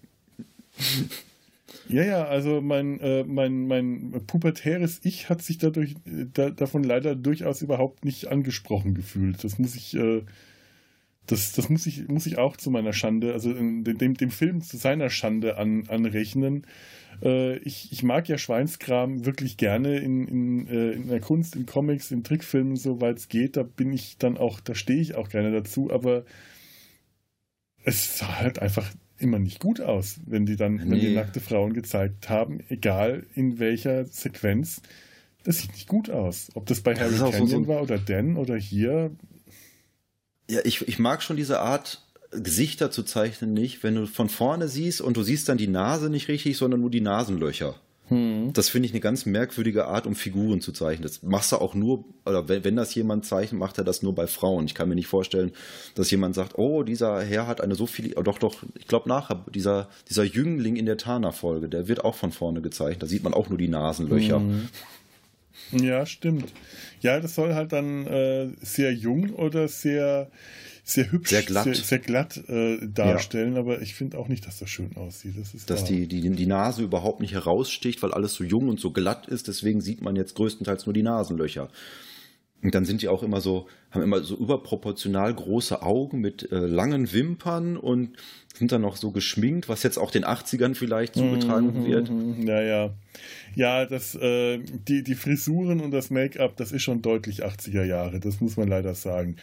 [1.88, 7.16] Ja, ja, also mein, äh, mein, mein pubertäres Ich hat sich dadurch da, davon leider
[7.16, 9.42] durchaus überhaupt nicht angesprochen gefühlt.
[9.42, 10.22] Das muss ich, äh,
[11.26, 14.76] das, das muss ich, muss ich auch zu meiner Schande, also dem, dem Film zu
[14.76, 16.66] seiner Schande an, anrechnen.
[17.22, 21.66] Äh, ich, ich mag ja Schweinskram wirklich gerne in, in, äh, in der Kunst, in
[21.66, 23.56] Comics, in Trickfilmen, soweit es geht.
[23.56, 26.24] Da bin ich dann auch, da stehe ich auch gerne dazu, aber
[27.84, 30.82] es sah halt einfach immer nicht gut aus, wenn die dann, nee.
[30.90, 34.82] wenn die nackte Frauen gezeigt haben, egal in welcher Sequenz.
[35.44, 36.48] Das sieht nicht gut aus.
[36.54, 39.12] Ob das bei das Harry Canyon so war oder Dan oder hier.
[40.50, 44.68] Ja, ich, ich mag schon diese Art, Gesichter zu zeichnen nicht, wenn du von vorne
[44.68, 47.76] siehst und du siehst dann die Nase nicht richtig, sondern nur die Nasenlöcher.
[48.08, 48.52] Hm.
[48.52, 51.02] Das finde ich eine ganz merkwürdige Art, um Figuren zu zeichnen.
[51.02, 54.14] Das machst du auch nur, oder wenn, wenn das jemand zeichnet, macht er das nur
[54.14, 54.66] bei Frauen.
[54.66, 55.52] Ich kann mir nicht vorstellen,
[55.96, 59.08] dass jemand sagt, oh, dieser Herr hat eine so viel, oh, doch, doch, ich glaube
[59.08, 63.02] nachher, dieser, dieser Jüngling in der Tana-Folge, der wird auch von vorne gezeichnet.
[63.02, 64.38] Da sieht man auch nur die Nasenlöcher.
[64.38, 64.68] Hm.
[65.72, 66.52] Ja, stimmt.
[67.00, 70.30] Ja, das soll halt dann äh, sehr jung oder sehr
[70.88, 73.60] sehr hübsch, sehr glatt, sehr, sehr glatt äh, darstellen, ja.
[73.60, 75.34] aber ich finde auch nicht, dass das schön aussieht.
[75.36, 78.78] Das ist dass die, die, die Nase überhaupt nicht heraussticht, weil alles so jung und
[78.78, 81.68] so glatt ist, deswegen sieht man jetzt größtenteils nur die Nasenlöcher.
[82.66, 86.56] Und dann sind die auch immer so, haben immer so überproportional große Augen mit äh,
[86.56, 88.16] langen Wimpern und
[88.56, 92.10] sind dann noch so geschminkt, was jetzt auch den 80ern vielleicht zugetragen mhm, wird.
[92.44, 92.94] Ja, ja.
[93.54, 98.18] Ja, das, äh, die, die Frisuren und das Make-up, das ist schon deutlich 80er Jahre,
[98.18, 99.36] das muss man leider sagen.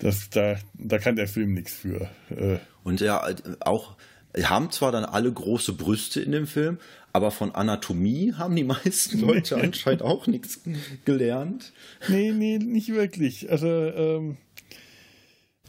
[0.00, 2.08] Das, da, da kann der Film nichts für.
[2.30, 2.58] Äh.
[2.82, 3.24] Und ja,
[3.60, 3.96] auch
[4.42, 6.78] haben zwar dann alle große Brüste in dem Film,
[7.12, 10.60] aber von Anatomie haben die meisten Leute anscheinend auch nichts
[11.04, 11.72] gelernt.
[12.08, 13.50] Nee, nee, nicht wirklich.
[13.50, 14.36] Also, ähm,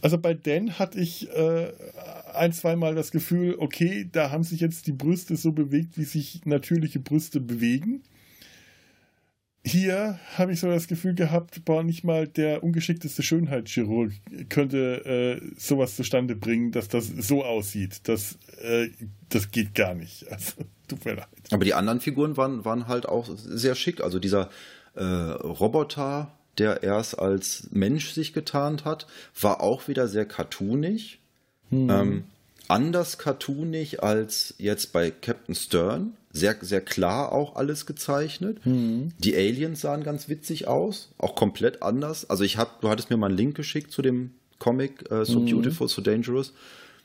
[0.02, 1.72] also bei Dan hatte ich äh,
[2.34, 6.46] ein, zweimal das Gefühl, okay, da haben sich jetzt die Brüste so bewegt, wie sich
[6.46, 8.04] natürliche Brüste bewegen.
[9.68, 14.12] Hier habe ich so das Gefühl gehabt, boah, nicht mal der ungeschickteste Schönheitschirurg
[14.48, 18.08] könnte äh, sowas zustande bringen, dass das so aussieht.
[18.08, 18.90] Das, äh,
[19.30, 20.28] das geht gar nicht.
[20.36, 20.54] Also,
[20.88, 21.28] tut mir leid.
[21.50, 24.02] Aber die anderen Figuren waren, waren halt auch sehr schick.
[24.02, 24.52] Also dieser
[24.94, 29.08] äh, Roboter, der erst als Mensch sich getarnt hat,
[29.42, 31.20] war auch wieder sehr cartoonig.
[31.72, 31.90] Hm.
[31.90, 32.24] Ähm,
[32.70, 38.66] anders cartoonig als jetzt bei Captain Stern sehr, sehr klar auch alles gezeichnet.
[38.66, 39.14] Mhm.
[39.20, 42.30] Die Aliens sahen ganz witzig aus, auch komplett anders.
[42.30, 45.40] Also ich habe, du hattest mir mal einen Link geschickt zu dem Comic äh, So
[45.40, 45.46] mhm.
[45.46, 46.54] Beautiful, So Dangerous.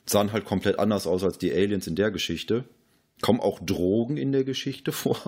[0.05, 2.65] Sahen halt komplett anders aus als die Aliens in der Geschichte.
[3.21, 5.19] Kommen auch Drogen in der Geschichte vor.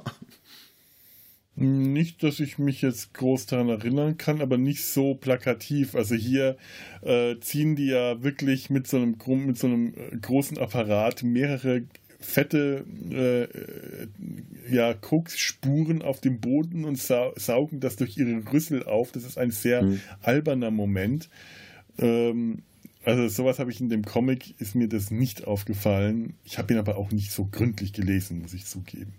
[1.56, 5.94] Nicht, dass ich mich jetzt groß daran erinnern kann, aber nicht so plakativ.
[5.94, 6.58] Also hier
[7.02, 11.84] äh, ziehen die ja wirklich mit so einem, mit so einem äh, großen Apparat mehrere
[12.20, 19.12] fette äh, ja, Koksspuren auf dem Boden und sa saugen das durch ihre Rüssel auf.
[19.12, 20.02] Das ist ein sehr mhm.
[20.22, 21.30] alberner Moment.
[22.00, 22.64] Ähm,
[23.04, 26.36] also sowas habe ich in dem Comic, ist mir das nicht aufgefallen.
[26.46, 29.14] Ich habe ihn aber auch nicht so gründlich gelesen, muss ich zugeben.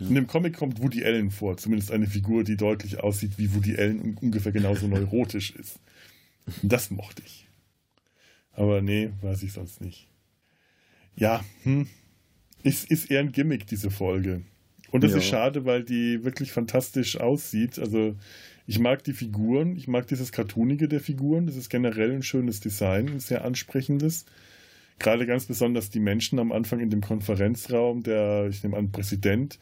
[0.00, 3.76] In dem Comic kommt Woody Allen vor, zumindest eine Figur, die deutlich aussieht wie Woody
[3.76, 5.78] Allen und ungefähr genauso neurotisch ist.
[6.62, 7.48] Das mochte ich.
[8.52, 10.08] Aber nee, weiß ich sonst nicht.
[11.16, 11.86] Ja, hm,
[12.62, 14.42] ist, ist eher ein Gimmick, diese Folge.
[14.90, 15.18] Und das ja.
[15.18, 17.78] ist schade, weil die wirklich fantastisch aussieht.
[17.78, 18.16] Also
[18.66, 21.46] ich mag die Figuren, ich mag dieses Cartoonige der Figuren.
[21.46, 24.24] Das ist generell ein schönes Design, ein sehr ansprechendes.
[24.98, 29.58] Gerade ganz besonders die Menschen am Anfang in dem Konferenzraum, der, ich nehme an, Präsident,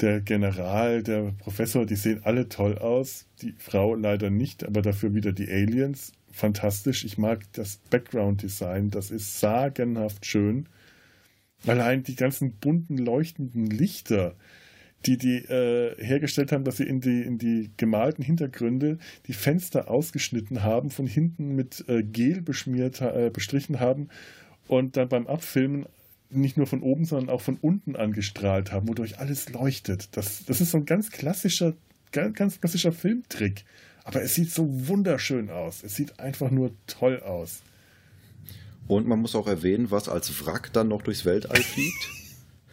[0.00, 3.26] der General, der Professor, die sehen alle toll aus.
[3.42, 6.12] Die Frau leider nicht, aber dafür wieder die Aliens.
[6.30, 7.04] Fantastisch.
[7.04, 8.90] Ich mag das Background-Design.
[8.90, 10.68] Das ist sagenhaft schön.
[11.66, 14.34] Allein die ganzen bunten, leuchtenden Lichter,
[15.04, 19.90] die die äh, hergestellt haben, dass sie in die, in die gemalten Hintergründe die Fenster
[19.90, 24.08] ausgeschnitten haben, von hinten mit äh, Gel beschmiert, äh, bestrichen haben
[24.70, 25.86] und dann beim Abfilmen
[26.30, 30.16] nicht nur von oben, sondern auch von unten angestrahlt haben, wodurch alles leuchtet.
[30.16, 31.74] Das, das ist so ein ganz klassischer,
[32.12, 33.64] ganz, ganz klassischer Filmtrick.
[34.04, 35.82] Aber es sieht so wunderschön aus.
[35.82, 37.62] Es sieht einfach nur toll aus.
[38.86, 42.08] Und man muss auch erwähnen, was als Wrack dann noch durchs Weltall fliegt.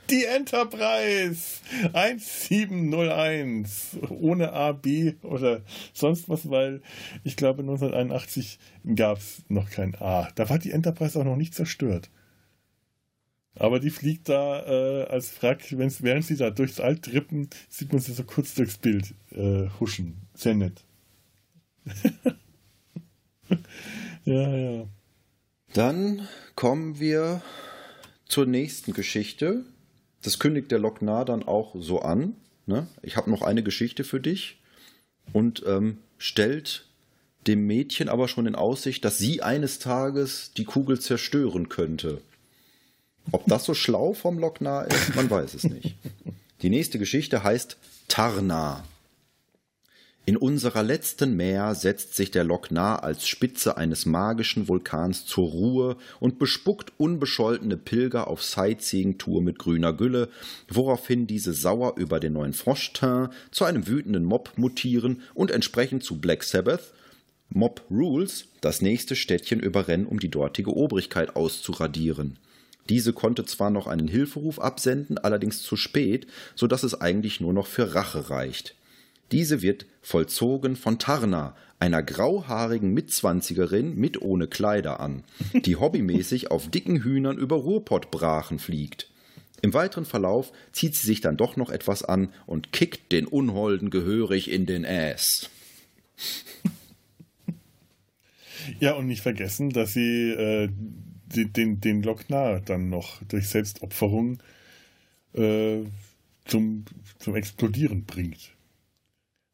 [0.09, 1.61] Die Enterprise
[1.93, 5.61] 1701 ohne A, B oder
[5.93, 6.81] sonst was, weil
[7.23, 8.59] ich glaube 1981
[8.95, 10.29] gab es noch kein A.
[10.35, 12.09] Da war die Enterprise auch noch nicht zerstört.
[13.55, 18.01] Aber die fliegt da äh, als wenn's, während sie da durchs All trippen, sieht man
[18.01, 20.27] sie so kurz durchs Bild äh, huschen.
[20.35, 20.83] Sehr nett.
[24.25, 24.87] ja, ja.
[25.73, 27.41] Dann kommen wir
[28.25, 29.65] zur nächsten Geschichte.
[30.21, 32.35] Das kündigt der Lochnar dann auch so an.
[32.65, 32.87] Ne?
[33.01, 34.59] Ich habe noch eine Geschichte für dich
[35.33, 36.85] und ähm, stellt
[37.47, 42.21] dem Mädchen aber schon in Aussicht, dass sie eines Tages die Kugel zerstören könnte.
[43.31, 45.95] Ob das so schlau vom Lochnar ist, man weiß es nicht.
[46.61, 48.83] Die nächste Geschichte heißt Tarna.
[50.27, 55.95] In unserer letzten Meer setzt sich der Lochnar als Spitze eines magischen Vulkans zur Ruhe
[56.19, 60.27] und bespuckt unbescholtene Pilger auf Sightseeing-Tour mit grüner Gülle,
[60.67, 66.19] woraufhin diese sauer über den neuen Froschteint zu einem wütenden Mob mutieren und entsprechend zu
[66.19, 66.91] Black Sabbath
[67.47, 72.37] Mob Rules das nächste Städtchen überrennen, um die dortige Obrigkeit auszuradieren.
[72.89, 77.53] Diese konnte zwar noch einen Hilferuf absenden, allerdings zu spät, so dass es eigentlich nur
[77.53, 78.75] noch für Rache reicht.
[79.31, 85.23] Diese wird vollzogen von Tarna, einer grauhaarigen Mitzwanzigerin mit ohne Kleider an,
[85.53, 89.11] die hobbymäßig auf dicken Hühnern über Ruhrpottbrachen fliegt.
[89.61, 93.89] Im weiteren Verlauf zieht sie sich dann doch noch etwas an und kickt den Unholden
[93.89, 95.49] gehörig in den Ass.
[98.81, 100.69] Ja, und nicht vergessen, dass sie äh,
[101.27, 104.39] den, den Lochnar dann noch durch Selbstopferung
[105.33, 105.83] äh,
[106.43, 106.83] zum,
[107.19, 108.56] zum Explodieren bringt.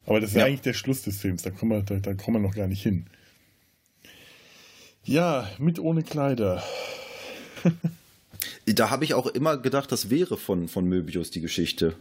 [0.06, 0.44] Aber das ist ja.
[0.44, 2.82] eigentlich der Schluss des Films, da kommen, wir, da, da kommen wir noch gar nicht
[2.82, 3.06] hin.
[5.04, 6.62] Ja, mit ohne Kleider.
[8.66, 11.94] da habe ich auch immer gedacht, das wäre von, von Möbius die Geschichte.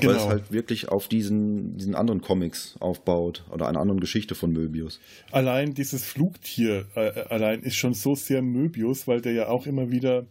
[0.00, 0.12] Genau.
[0.12, 4.52] Weil es halt wirklich auf diesen, diesen anderen Comics aufbaut oder einer anderen Geschichte von
[4.52, 5.00] Möbius.
[5.30, 9.92] Allein dieses Flugtier äh, allein ist schon so sehr Möbius, weil der ja auch immer
[9.92, 10.26] wieder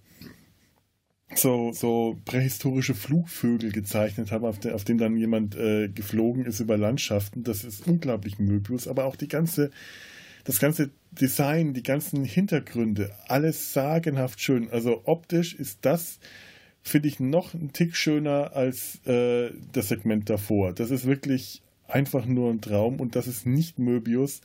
[1.38, 6.59] so, so prähistorische Flugvögel gezeichnet haben, auf, der, auf dem dann jemand äh, geflogen ist
[6.59, 7.43] über Landschaften.
[7.43, 9.71] Das ist unglaublich Möbius, aber auch die ganze,
[10.43, 14.69] das ganze Design, die ganzen Hintergründe, alles sagenhaft schön.
[14.69, 16.19] Also optisch ist das,
[16.81, 20.73] finde ich, noch ein Tick schöner als äh, das Segment davor.
[20.73, 24.41] Das ist wirklich einfach nur ein Traum und das ist nicht Möbius.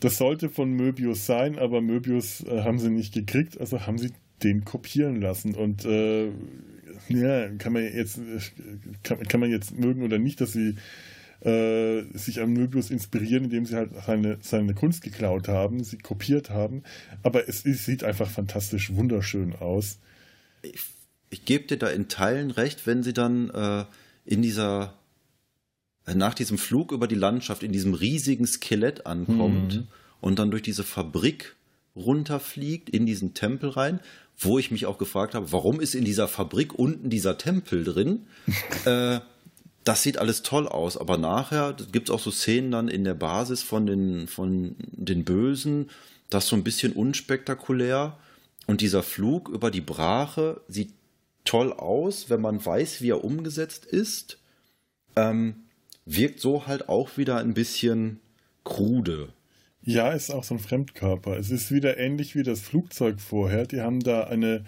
[0.00, 4.12] Das sollte von Möbius sein, aber Möbius äh, haben sie nicht gekriegt, also haben sie
[4.42, 5.54] den kopieren lassen.
[5.54, 6.30] Und äh,
[7.08, 8.20] ja, kann man jetzt
[9.02, 10.76] kann, kann, man jetzt mögen oder nicht, dass sie
[11.40, 16.50] äh, sich an Möbius inspirieren, indem sie halt seine, seine Kunst geklaut haben, sie kopiert
[16.50, 16.82] haben.
[17.22, 19.98] Aber es, es sieht einfach fantastisch wunderschön aus.
[20.62, 20.80] Ich,
[21.30, 23.84] ich gebe dir da in Teilen recht, wenn sie dann äh,
[24.24, 24.94] in dieser
[26.06, 29.88] äh, nach diesem Flug über die Landschaft in diesem riesigen Skelett ankommt mhm.
[30.20, 31.56] und dann durch diese Fabrik
[31.96, 34.00] runterfliegt in diesen Tempel rein
[34.38, 38.26] wo ich mich auch gefragt habe, warum ist in dieser Fabrik unten dieser Tempel drin?
[38.84, 39.20] äh,
[39.84, 43.14] das sieht alles toll aus, aber nachher gibt es auch so Szenen dann in der
[43.14, 45.90] Basis von den, von den Bösen,
[46.28, 48.18] das ist so ein bisschen unspektakulär.
[48.66, 50.92] Und dieser Flug über die Brache sieht
[51.44, 54.38] toll aus, wenn man weiß, wie er umgesetzt ist.
[55.14, 55.66] Ähm,
[56.04, 58.18] wirkt so halt auch wieder ein bisschen
[58.64, 59.28] krude.
[59.88, 61.36] Ja, ist auch so ein Fremdkörper.
[61.38, 63.66] Es ist wieder ähnlich wie das Flugzeug vorher.
[63.66, 64.64] Die haben da eine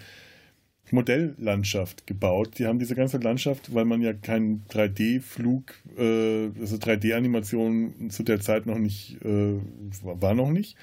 [0.91, 2.57] Modelllandschaft gebaut.
[2.57, 8.39] Die haben diese ganze Landschaft, weil man ja keinen 3D-Flug, äh, also 3D-Animation zu der
[8.39, 9.55] Zeit noch nicht, äh,
[10.03, 10.77] war noch nicht,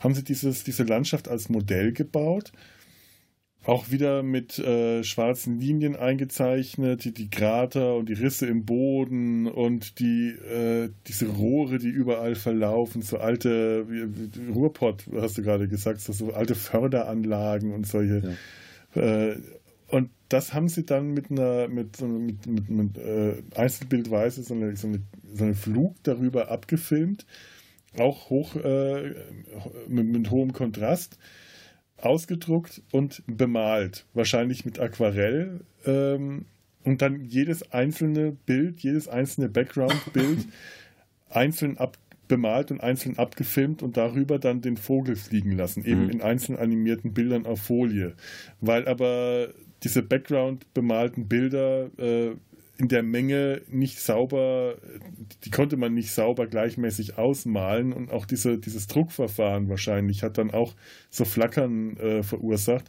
[0.00, 2.52] haben sie dieses, diese Landschaft als Modell gebaut
[3.68, 9.46] auch wieder mit äh, schwarzen Linien eingezeichnet, die, die Krater und die Risse im Boden
[9.46, 15.68] und die äh, diese Rohre, die überall verlaufen, so alte wie, Ruhrpott, hast du gerade
[15.68, 18.36] gesagt, so, alte Förderanlagen und solche.
[18.94, 19.02] Ja.
[19.02, 19.36] Äh,
[19.88, 24.76] und das haben sie dann mit einer mit mit, mit, mit äh, Einzelbildweise so eine,
[24.76, 25.02] so, eine,
[25.34, 27.26] so eine Flug darüber abgefilmt,
[27.98, 29.14] auch hoch äh,
[29.88, 31.18] mit, mit hohem Kontrast
[32.00, 35.60] ausgedruckt und bemalt, wahrscheinlich mit Aquarell.
[35.84, 36.46] Ähm,
[36.84, 40.46] und dann jedes einzelne Bild, jedes einzelne Background-Bild
[41.30, 46.10] einzeln ab, bemalt und einzeln abgefilmt und darüber dann den Vogel fliegen lassen, eben mhm.
[46.10, 48.14] in einzeln animierten Bildern auf Folie.
[48.60, 49.48] Weil aber
[49.82, 52.32] diese Background bemalten Bilder äh,
[52.78, 54.76] in der Menge nicht sauber,
[55.44, 60.52] die konnte man nicht sauber gleichmäßig ausmalen und auch diese, dieses Druckverfahren wahrscheinlich hat dann
[60.52, 60.74] auch
[61.10, 62.84] so Flackern äh, verursacht.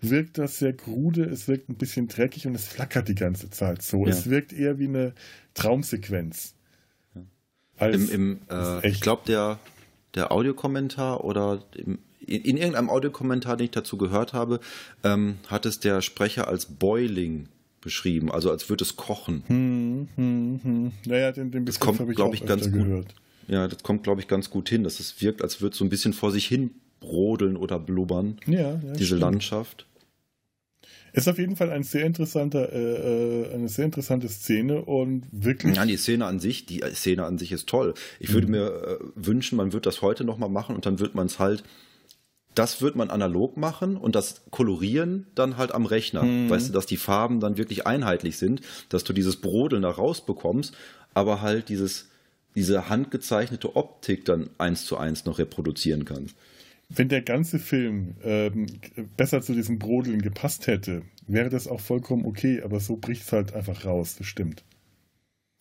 [0.00, 3.82] Wirkt das sehr krude, es wirkt ein bisschen dreckig und es flackert die ganze Zeit
[3.82, 4.04] so.
[4.04, 4.10] Ja.
[4.10, 5.12] Es wirkt eher wie eine
[5.52, 6.54] Traumsequenz.
[7.14, 7.86] Ja.
[7.88, 9.58] Im, im, äh, ich glaube, der,
[10.14, 14.60] der Audiokommentar oder im, in, in, irgendeinem Audiokommentar, den ich dazu gehört habe,
[15.04, 17.48] ähm, hat es der Sprecher als Boiling
[17.86, 19.44] beschrieben, also als würde es kochen.
[19.46, 20.92] Hm, hm, hm.
[21.06, 22.72] Naja, den, den das kommt, glaube ich, ganz gut.
[22.72, 23.14] Gehört.
[23.46, 25.84] Ja, das kommt, glaube ich, ganz gut hin, dass es wirkt, als würde es so
[25.84, 28.38] ein bisschen vor sich hin brodeln oder blubbern.
[28.46, 29.20] Ja, ja diese stimmt.
[29.20, 29.86] Landschaft.
[31.12, 35.76] Ist auf jeden Fall ein sehr interessanter, äh, äh, eine sehr interessante Szene und wirklich.
[35.76, 37.94] Ja, die Szene an sich, die Szene an sich ist toll.
[38.18, 38.52] Ich würde mhm.
[38.52, 41.62] mir äh, wünschen, man würde das heute nochmal machen und dann wird man es halt
[42.56, 46.22] das wird man analog machen und das Kolorieren dann halt am Rechner.
[46.22, 46.50] Mhm.
[46.50, 50.74] Weißt du, dass die Farben dann wirklich einheitlich sind, dass du dieses Brodeln da rausbekommst,
[51.14, 52.08] aber halt dieses,
[52.54, 56.34] diese handgezeichnete Optik dann eins zu eins noch reproduzieren kannst.
[56.88, 58.66] Wenn der ganze Film ähm,
[59.16, 63.32] besser zu diesem Brodeln gepasst hätte, wäre das auch vollkommen okay, aber so bricht es
[63.32, 64.64] halt einfach raus, das stimmt.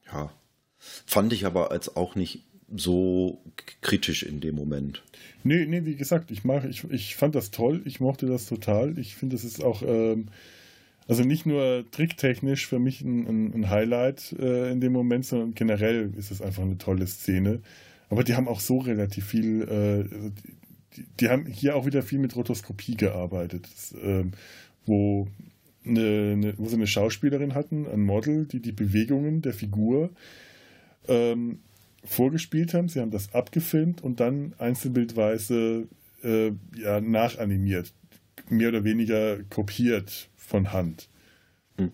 [0.06, 0.32] Ja.
[1.06, 2.44] Fand ich aber als auch nicht
[2.74, 3.40] so
[3.82, 5.04] kritisch in dem Moment.
[5.44, 8.98] Nee, nee, wie gesagt, ich mache, ich, ich fand das toll, ich mochte das total.
[8.98, 10.28] Ich finde, das ist auch, ähm,
[11.08, 15.54] also nicht nur tricktechnisch für mich ein, ein, ein Highlight äh, in dem Moment, sondern
[15.54, 17.62] generell ist es einfach eine tolle Szene.
[18.10, 20.32] Aber die haben auch so relativ viel, äh, also
[20.96, 24.26] die, die, haben hier auch wieder viel mit Rotoskopie gearbeitet, das, äh,
[24.86, 25.28] wo,
[25.86, 30.10] eine, eine, wo sie eine Schauspielerin hatten, ein Model, die die Bewegungen der Figur
[31.08, 31.60] ähm,
[32.06, 32.90] vorgespielt haben.
[32.90, 35.88] Sie haben das abgefilmt und dann einzelbildweise
[36.24, 37.94] äh, ja, nachanimiert,
[38.50, 41.10] mehr oder weniger kopiert von Hand.
[41.78, 41.92] Hm.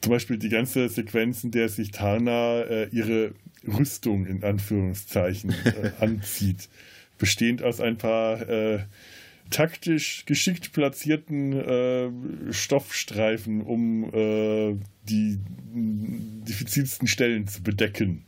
[0.00, 3.34] Zum Beispiel die ganze Sequenz, in der sich Tana äh, ihre
[3.66, 6.68] Rüstung in Anführungszeichen äh, anzieht,
[7.18, 8.80] bestehend aus ein paar äh,
[9.50, 14.76] taktisch geschickt platzierten äh, Stoffstreifen, um äh,
[15.08, 15.38] die
[16.48, 18.24] diffizilsten Stellen zu bedecken.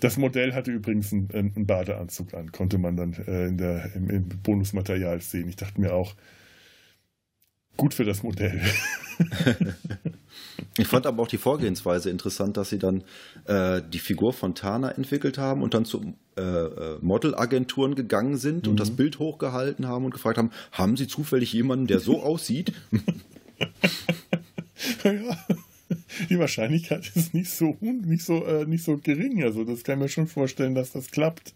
[0.00, 4.10] Das Modell hatte übrigens einen, einen Badeanzug an, konnte man dann äh, in der, im,
[4.10, 5.48] im, Bonusmaterial sehen.
[5.48, 6.14] Ich dachte mir auch,
[7.76, 8.60] gut für das Modell.
[10.78, 13.04] ich fand aber auch die Vorgehensweise interessant, dass sie dann
[13.44, 18.64] äh, die Figur von Tana entwickelt haben und dann zu äh, äh Modelagenturen gegangen sind
[18.66, 18.72] mhm.
[18.72, 22.72] und das Bild hochgehalten haben und gefragt haben, haben Sie zufällig jemanden, der so aussieht?
[25.04, 25.36] ja
[26.28, 29.42] die Wahrscheinlichkeit ist nicht so, nicht so, äh, nicht so gering.
[29.42, 31.54] Also das kann ich mir schon vorstellen, dass das klappt.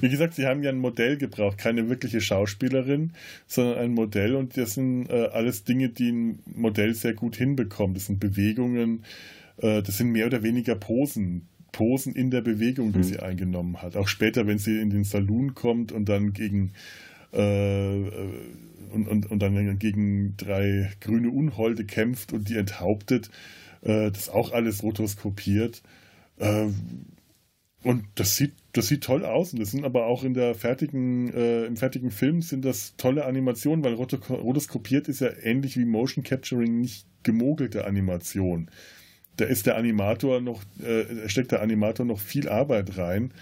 [0.00, 3.12] Wie gesagt, sie haben ja ein Modell gebraucht, keine wirkliche Schauspielerin,
[3.46, 7.96] sondern ein Modell und das sind äh, alles Dinge, die ein Modell sehr gut hinbekommt.
[7.96, 9.04] Das sind Bewegungen,
[9.58, 11.48] äh, das sind mehr oder weniger Posen.
[11.72, 13.04] Posen in der Bewegung, die mhm.
[13.04, 13.96] sie eingenommen hat.
[13.96, 16.72] Auch später, wenn sie in den Saloon kommt und dann gegen
[17.32, 18.10] äh, äh
[18.92, 23.30] und, und, und dann gegen drei grüne Unholde kämpft und die enthauptet.
[23.86, 25.82] Äh, das auch alles rotoskopiert.
[26.38, 26.68] Äh,
[27.82, 29.52] und das sieht, das sieht toll aus.
[29.52, 33.24] Und das sind aber auch in der fertigen, äh, im fertigen Film sind das tolle
[33.24, 38.70] Animationen, weil rotoskopiert ist ja ähnlich wie Motion Capturing nicht gemogelte Animation.
[39.36, 43.32] Da ist der Animator noch, äh, steckt der Animator noch viel Arbeit rein.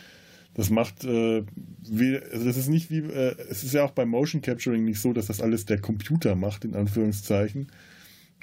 [0.52, 1.42] Das macht, äh,
[1.88, 5.00] wie, also das ist nicht wie, äh, es ist ja auch beim Motion Capturing nicht
[5.00, 7.68] so, dass das alles der Computer macht, in Anführungszeichen.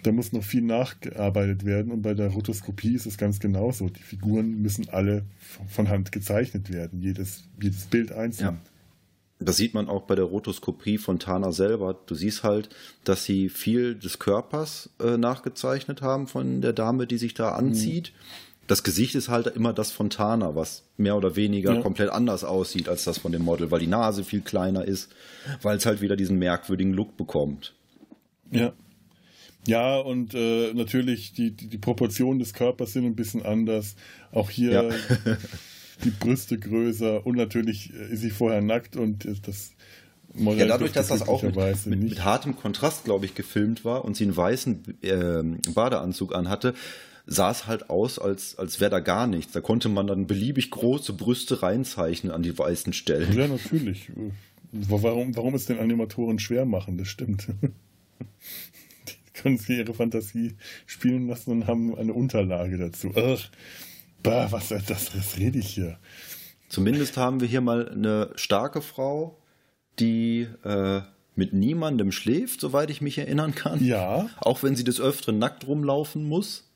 [0.03, 3.89] Da muss noch viel nachgearbeitet werden und bei der Rotoskopie ist es ganz genauso.
[3.89, 5.25] Die Figuren müssen alle
[5.67, 8.55] von Hand gezeichnet werden, jedes, jedes Bild einzeln.
[8.55, 9.45] Ja.
[9.45, 11.99] Das sieht man auch bei der Rotoskopie von Tana selber.
[12.05, 12.69] Du siehst halt,
[13.03, 18.13] dass sie viel des Körpers äh, nachgezeichnet haben von der Dame, die sich da anzieht.
[18.13, 21.81] Mhm das Gesicht ist halt immer das von Tana, was mehr oder weniger ja.
[21.81, 25.11] komplett anders aussieht als das von dem Model, weil die Nase viel kleiner ist,
[25.61, 27.73] weil es halt wieder diesen merkwürdigen Look bekommt.
[28.49, 28.71] Ja.
[29.67, 33.95] Ja, und äh, natürlich die, die, die Proportionen des Körpers sind ein bisschen anders.
[34.31, 34.83] Auch hier ja.
[36.03, 39.73] die Brüste größer und natürlich ist sie vorher nackt und das
[40.33, 41.55] ja, dadurch, dass das auch mit,
[41.85, 45.43] mit, mit, hartem Kontrast, glaube ich, gefilmt war und sie einen weißen äh,
[45.73, 46.73] Badeanzug anhatte,
[47.25, 49.51] sah es halt aus, als, als wäre da gar nichts.
[49.51, 53.37] Da konnte man dann beliebig große Brüste reinzeichnen an die weißen Stellen.
[53.37, 54.09] Ja, natürlich.
[54.71, 57.47] Warum, warum es den Animatoren schwer machen, das stimmt.
[59.33, 60.55] können sie ihre Fantasie
[60.85, 63.11] spielen lassen und haben eine Unterlage dazu.
[63.15, 63.49] Ach,
[64.23, 65.97] bah, was, das, das rede ich hier.
[66.69, 69.37] Zumindest haben wir hier mal eine starke Frau,
[69.99, 71.01] die äh,
[71.35, 73.83] mit niemandem schläft, soweit ich mich erinnern kann.
[73.83, 74.29] Ja.
[74.37, 76.67] Auch wenn sie des Öfteren nackt rumlaufen muss.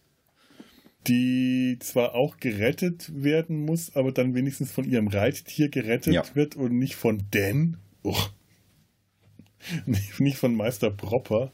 [1.08, 6.24] Die zwar auch gerettet werden muss, aber dann wenigstens von ihrem Reittier gerettet ja.
[6.34, 7.78] wird und nicht von Dan.
[8.01, 8.18] Oh.
[10.20, 11.51] Nicht von Meister Propper.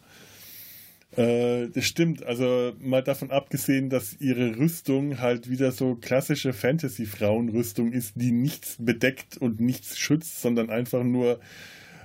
[1.17, 7.91] Äh, das stimmt, also mal davon abgesehen, dass ihre Rüstung halt wieder so klassische Fantasy-Frauenrüstung
[7.91, 11.41] ist, die nichts bedeckt und nichts schützt, sondern einfach nur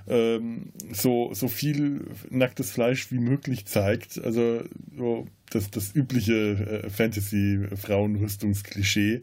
[0.07, 4.21] ähm, so, so viel nacktes Fleisch wie möglich zeigt.
[4.23, 4.63] Also
[4.95, 9.21] so das, das übliche äh, Fantasy-Frauenrüstungsklischee.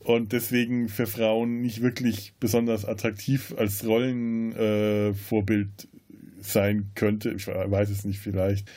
[0.00, 5.86] Und deswegen für Frauen nicht wirklich besonders attraktiv als Rollenvorbild äh,
[6.40, 7.30] sein könnte.
[7.30, 8.70] Ich weiß es nicht, vielleicht.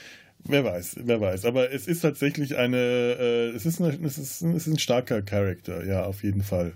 [0.46, 1.46] Wer weiß, wer weiß.
[1.46, 5.22] Aber es ist tatsächlich eine, äh, es, ist eine es, ist, es ist ein starker
[5.22, 6.74] Charakter, ja, auf jeden Fall.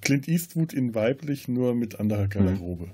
[0.00, 2.86] Clint Eastwood in weiblich, nur mit anderer Garderobe.
[2.86, 2.92] Mhm.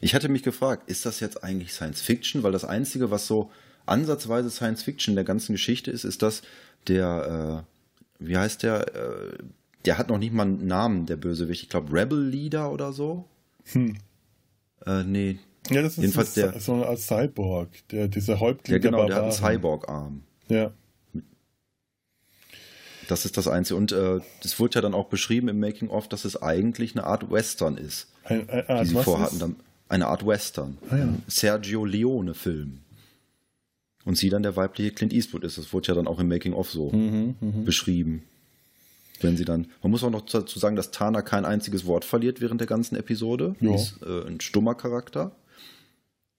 [0.00, 2.42] Ich hatte mich gefragt, ist das jetzt eigentlich Science Fiction?
[2.42, 3.50] Weil das Einzige, was so
[3.84, 6.42] ansatzweise Science Fiction der ganzen Geschichte ist, ist, dass
[6.88, 7.66] der,
[8.20, 9.38] äh, wie heißt der, äh,
[9.84, 11.64] der hat noch nicht mal einen Namen, der Bösewicht.
[11.64, 13.28] Ich glaube, Rebel Leader oder so.
[13.72, 13.96] Hm.
[14.86, 15.38] Äh, nee.
[15.70, 19.06] Ja, das ist Jedenfalls der, so eine Art Cyborg, der, dieser Häuptling ja, genau, der,
[19.06, 20.22] der hat einen Cyborg-Arm.
[20.48, 20.72] Ja.
[23.08, 23.76] Das ist das Einzige.
[23.76, 27.30] Und äh, das wurde ja dann auch beschrieben im Making-of, dass es eigentlich eine Art
[27.30, 28.08] Western ist.
[28.24, 29.38] Ein, ein, ein, die sie vorhatten.
[29.38, 29.56] Dann,
[29.88, 30.78] eine Art Western.
[30.90, 31.08] Ah, ja.
[31.26, 32.80] Sergio Leone-Film.
[34.04, 35.58] Und sie dann der weibliche Clint Eastwood ist.
[35.58, 37.64] Das wurde ja dann auch im Making-of so mhm, mhm.
[37.64, 38.24] beschrieben
[39.22, 39.68] wenn sie dann.
[39.82, 42.96] Man muss auch noch dazu sagen, dass Tana kein einziges Wort verliert während der ganzen
[42.96, 43.54] Episode.
[43.60, 43.74] Ja.
[43.74, 45.32] ist äh, ein stummer Charakter.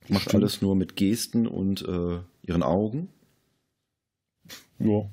[0.09, 0.43] Macht Stimmt.
[0.43, 3.09] alles nur mit Gesten und äh, ihren Augen.
[4.79, 5.09] Ja.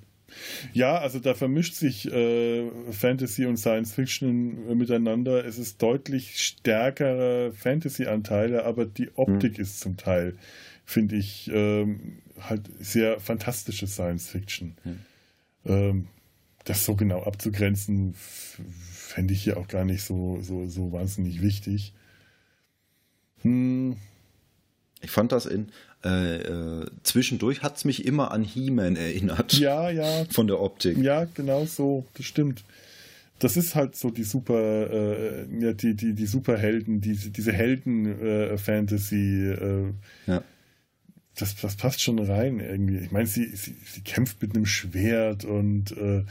[0.72, 5.44] Ja, also da vermischt sich äh, Fantasy und Science Fiction äh, miteinander.
[5.44, 9.62] Es ist deutlich stärkere Fantasy-Anteile, aber die Optik hm.
[9.62, 10.36] ist zum Teil,
[10.84, 14.76] finde ich, ähm, halt sehr fantastische Science Fiction.
[14.84, 14.98] Hm.
[15.66, 16.08] Ähm,
[16.64, 21.92] das so genau abzugrenzen, fände ich hier auch gar nicht so, so, so wahnsinnig wichtig.
[23.42, 23.96] Hm.
[25.02, 25.72] Ich fand das in
[26.04, 29.54] äh, äh, zwischendurch hat es mich immer an He-Man erinnert.
[29.54, 30.24] Ja, ja.
[30.30, 30.96] Von der Optik.
[30.98, 32.64] Ja, genau so, das stimmt.
[33.38, 39.50] Das ist halt so die super, äh, ja, die, die, die Superhelden, diese, diese Helden-Fantasy.
[39.50, 39.92] Äh,
[40.26, 40.42] ja
[41.34, 42.98] das, das passt schon rein irgendwie.
[42.98, 46.24] Ich meine, sie, sie, sie kämpft mit einem Schwert und äh,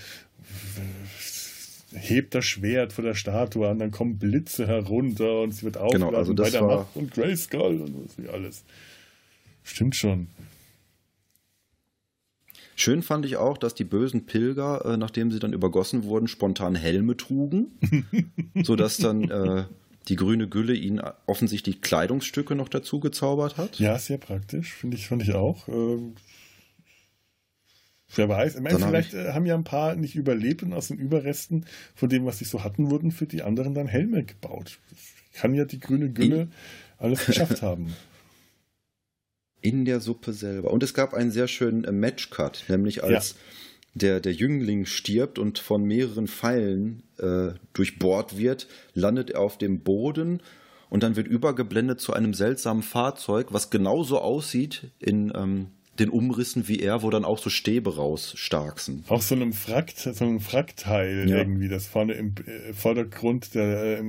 [1.93, 6.09] hebt das Schwert vor der Statue an, dann kommen Blitze herunter und sie wird aufgeladen
[6.09, 6.77] genau, also bei der war...
[6.79, 8.63] Macht und Grayskull und was wie alles.
[9.63, 10.27] Stimmt schon.
[12.75, 16.75] Schön fand ich auch, dass die bösen Pilger, äh, nachdem sie dann übergossen wurden, spontan
[16.75, 17.77] Helme trugen,
[18.63, 19.65] sodass dann äh,
[20.09, 23.79] die grüne Gülle ihnen offensichtlich Kleidungsstücke noch dazu gezaubert hat.
[23.79, 25.67] Ja, sehr praktisch, finde ich, finde ich auch.
[25.67, 25.97] Äh,
[28.15, 30.97] wer weiß, ich meine, vielleicht hab haben ja ein paar nicht überlebt und aus den
[30.97, 34.79] Überresten von dem, was sie so hatten, wurden für die anderen dann Helme gebaut.
[35.33, 36.51] Kann ja die grüne Gülle In...
[36.97, 37.95] alles geschafft haben.
[39.61, 40.71] In der Suppe selber.
[40.71, 43.37] Und es gab einen sehr schönen äh, Matchcut, nämlich als ja
[43.93, 49.81] der, der Jüngling stirbt und von mehreren Pfeilen äh, durchbohrt wird, landet er auf dem
[49.81, 50.41] Boden
[50.89, 55.67] und dann wird übergeblendet zu einem seltsamen Fahrzeug, was genauso aussieht in ähm,
[55.99, 59.03] den Umrissen wie er, wo dann auch so Stäbe rausstarksen.
[59.09, 61.37] Auch so einem Frakt, so einem Frackteil ja.
[61.37, 64.03] irgendwie, das vorne im äh, Vordergrund der, äh,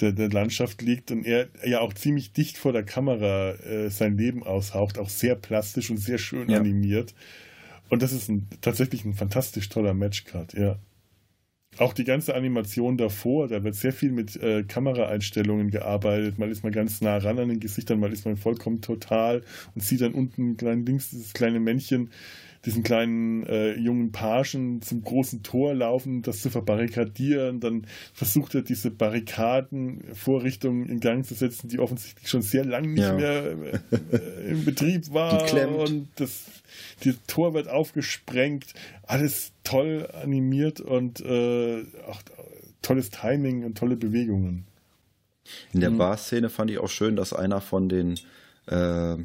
[0.00, 4.18] der, der, Landschaft liegt und er ja auch ziemlich dicht vor der Kamera äh, sein
[4.18, 6.58] Leben aushaucht, auch sehr plastisch und sehr schön ja.
[6.58, 7.14] animiert.
[7.90, 10.78] Und das ist ein, tatsächlich ein fantastisch toller Matchcard, ja.
[11.80, 16.38] Auch die ganze Animation davor, da wird sehr viel mit äh, Kameraeinstellungen gearbeitet.
[16.38, 19.40] Mal ist man ganz nah ran an den Gesichtern, mal ist man vollkommen total
[19.74, 22.10] und sieht dann unten klein links dieses kleine Männchen,
[22.66, 27.60] diesen kleinen äh, jungen Pagen zum großen Tor laufen, das zu verbarrikadieren.
[27.60, 33.04] Dann versucht er diese Barrikadenvorrichtungen in Gang zu setzen, die offensichtlich schon sehr lange nicht
[33.04, 33.14] ja.
[33.14, 33.56] mehr
[33.90, 35.50] äh, in Betrieb war.
[35.78, 36.44] Und das,
[37.02, 38.74] das Tor wird aufgesprengt.
[39.04, 42.22] Alles toll animiert und äh, auch
[42.82, 44.66] tolles Timing und tolle Bewegungen.
[45.72, 45.98] In der mhm.
[45.98, 48.18] Bar-Szene fand ich auch schön, dass einer von den
[48.66, 49.16] äh,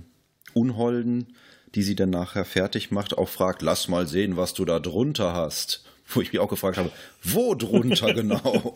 [0.53, 1.35] Unholden,
[1.73, 5.33] die sie dann nachher fertig macht, auch fragt, lass mal sehen, was du da drunter
[5.33, 5.83] hast.
[6.07, 6.91] Wo ich mich auch gefragt habe,
[7.23, 8.75] wo drunter genau?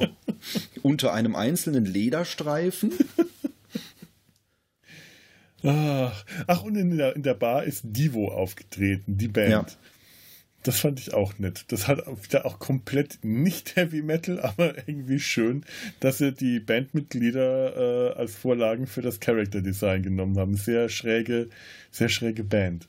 [0.82, 2.92] Unter einem einzelnen Lederstreifen?
[5.62, 9.52] Ach, ach und in der, in der Bar ist Divo aufgetreten, die Band.
[9.52, 9.66] Ja.
[10.64, 11.66] Das fand ich auch nett.
[11.70, 15.64] Das hat wieder auch komplett nicht Heavy Metal, aber irgendwie schön,
[16.00, 20.56] dass sie die Bandmitglieder äh, als Vorlagen für das Character Design genommen haben.
[20.56, 21.50] Sehr schräge,
[21.92, 22.88] sehr schräge Band.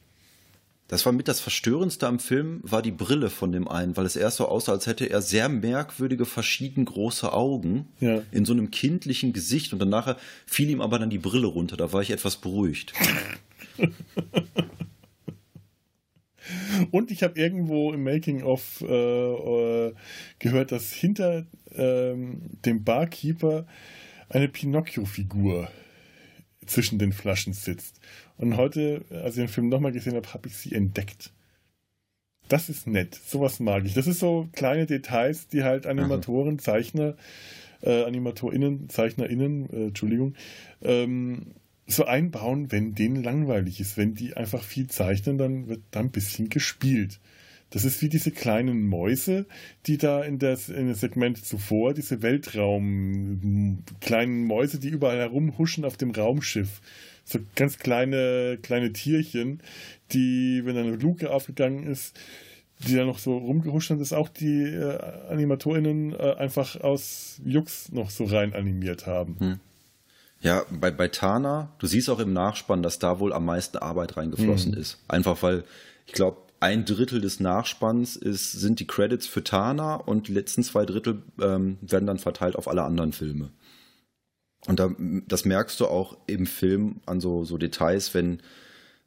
[0.90, 4.16] Das war mit das Verstörendste am Film, war die Brille von dem einen, weil es
[4.16, 8.22] erst so aussah, als hätte er sehr merkwürdige, verschieden große Augen ja.
[8.32, 10.16] in so einem kindlichen Gesicht und danach
[10.46, 11.76] fiel ihm aber dann die Brille runter.
[11.76, 12.92] Da war ich etwas beruhigt.
[16.90, 19.94] Und ich habe irgendwo im Making-of äh, äh,
[20.38, 23.66] gehört, dass hinter ähm, dem Barkeeper
[24.28, 25.68] eine Pinocchio-Figur
[26.66, 28.00] zwischen den Flaschen sitzt.
[28.36, 31.32] Und heute, als ich den Film nochmal gesehen habe, habe ich sie entdeckt.
[32.48, 33.14] Das ist nett.
[33.14, 33.94] Sowas mag ich.
[33.94, 37.16] Das ist so kleine Details, die halt Animatoren, Zeichner,
[37.82, 40.34] äh, AnimatorInnen, ZeichnerInnen, äh, Entschuldigung,
[40.82, 41.54] ähm,
[41.90, 43.96] so einbauen, wenn denen langweilig ist.
[43.96, 47.20] Wenn die einfach viel zeichnen, dann wird da ein bisschen gespielt.
[47.70, 49.46] Das ist wie diese kleinen Mäuse,
[49.86, 55.84] die da in, das, in dem Segment zuvor, diese Weltraum, kleinen Mäuse, die überall herumhuschen
[55.84, 56.80] auf dem Raumschiff.
[57.24, 59.62] So ganz kleine, kleine Tierchen,
[60.12, 62.18] die, wenn eine Luke aufgegangen ist,
[62.86, 67.92] die da noch so rumgehuscht haben, dass auch die äh, AnimatorInnen äh, einfach aus Jux
[67.92, 69.36] noch so rein animiert haben.
[69.38, 69.60] Hm.
[70.42, 74.16] Ja, bei, bei Tana, du siehst auch im Nachspann, dass da wohl am meisten Arbeit
[74.16, 74.78] reingeflossen mhm.
[74.78, 74.98] ist.
[75.06, 75.64] Einfach weil,
[76.06, 80.62] ich glaube, ein Drittel des Nachspanns ist, sind die Credits für Tana und die letzten
[80.62, 83.50] zwei Drittel ähm, werden dann verteilt auf alle anderen Filme.
[84.66, 88.40] Und da, das merkst du auch im Film an so, so Details, wenn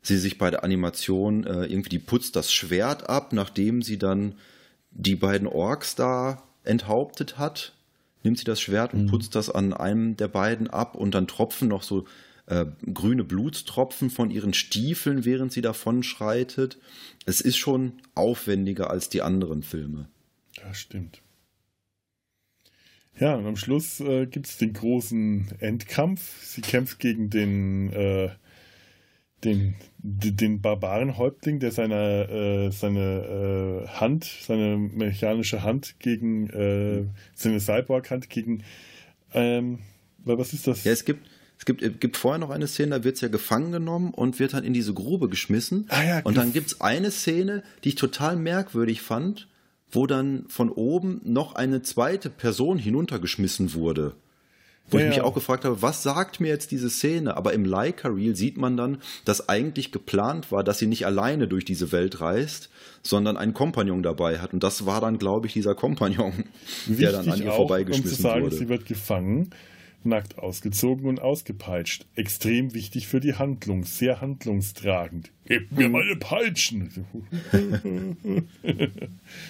[0.01, 4.35] sie sich bei der Animation äh, irgendwie, die putzt das Schwert ab, nachdem sie dann
[4.91, 7.73] die beiden Orks da enthauptet hat
[8.23, 9.07] nimmt sie das Schwert und mhm.
[9.07, 12.05] putzt das an einem der beiden ab und dann tropfen noch so
[12.45, 16.77] äh, grüne Blutstropfen von ihren Stiefeln, während sie davon schreitet.
[17.25, 20.09] Es ist schon aufwendiger als die anderen Filme.
[20.57, 21.21] Ja, stimmt.
[23.19, 26.43] Ja, und am Schluss äh, gibt es den großen Endkampf.
[26.43, 28.29] Sie kämpft gegen den äh,
[29.43, 37.59] den, den Barbarenhäuptling, der seine, äh, seine äh, Hand, seine mechanische Hand gegen äh, seine
[37.59, 38.63] Cyborg-Hand gegen
[39.33, 39.79] ähm,
[40.25, 40.83] was ist das?
[40.83, 41.27] Ja, es gibt,
[41.57, 44.39] es gibt, es gibt vorher noch eine Szene, da wird es ja gefangen genommen und
[44.39, 45.85] wird dann in diese Grube geschmissen.
[45.89, 49.47] Ah, ja, und dann gibt es eine Szene, die ich total merkwürdig fand,
[49.91, 54.15] wo dann von oben noch eine zweite Person hinuntergeschmissen wurde.
[54.89, 55.23] Wo ja, ich mich ja.
[55.23, 57.37] auch gefragt habe, was sagt mir jetzt diese Szene?
[57.37, 61.65] Aber im Leica-Reel sieht man dann, dass eigentlich geplant war, dass sie nicht alleine durch
[61.65, 62.69] diese Welt reist,
[63.01, 64.53] sondern einen Kompagnon dabei hat.
[64.53, 66.45] Und das war dann, glaube ich, dieser Kompagnon,
[66.87, 68.55] der dann an ihr auch, vorbeigeschmissen um zu sagen, wurde.
[68.55, 69.49] Sie wird gefangen
[70.05, 72.05] nackt ausgezogen und ausgepeitscht.
[72.15, 75.31] Extrem wichtig für die Handlung, sehr handlungstragend.
[75.45, 76.89] Gebt mir meine Peitschen!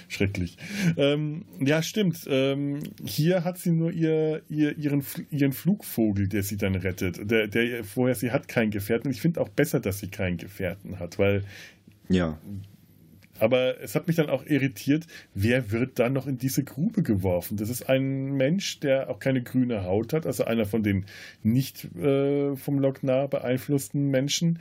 [0.09, 0.57] Schrecklich.
[0.97, 2.25] Ähm, ja, stimmt.
[2.27, 7.29] Ähm, hier hat sie nur ihr, ihr, ihren, ihren Flugvogel, der sie dann rettet.
[7.29, 9.11] Der, der vorher, sie hat keinen Gefährten.
[9.11, 11.43] Ich finde auch besser, dass sie keinen Gefährten hat, weil
[12.09, 12.39] ja.
[13.43, 17.57] Aber es hat mich dann auch irritiert, wer wird dann noch in diese Grube geworfen?
[17.57, 21.07] Das ist ein Mensch, der auch keine grüne Haut hat, also einer von den
[21.41, 24.59] nicht äh, vom Locknar beeinflussten Menschen,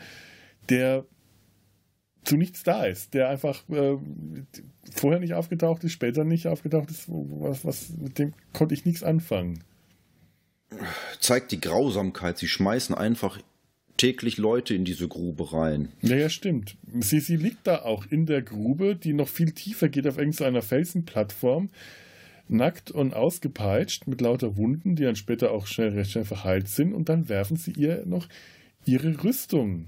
[0.69, 1.05] der
[2.25, 3.99] zu nichts da ist, der einfach äh,
[4.93, 9.05] vorher nicht aufgetaucht ist, später nicht aufgetaucht ist, was, was, mit dem konnte ich nichts
[9.05, 9.63] anfangen.
[11.21, 12.37] Zeigt die Grausamkeit.
[12.37, 13.39] Sie schmeißen einfach
[14.03, 15.93] täglich Leute in diese Grube rein.
[16.01, 16.77] Ja, ja, stimmt.
[16.99, 20.61] Sie, sie liegt da auch in der Grube, die noch viel tiefer geht auf irgendeiner
[20.61, 21.71] Felsenplattform,
[22.49, 26.95] nackt und ausgepeitscht mit lauter Wunden, die dann später auch schnell, recht schnell verheilt sind
[26.95, 28.27] und dann werfen sie ihr noch
[28.85, 29.87] ihre Rüstung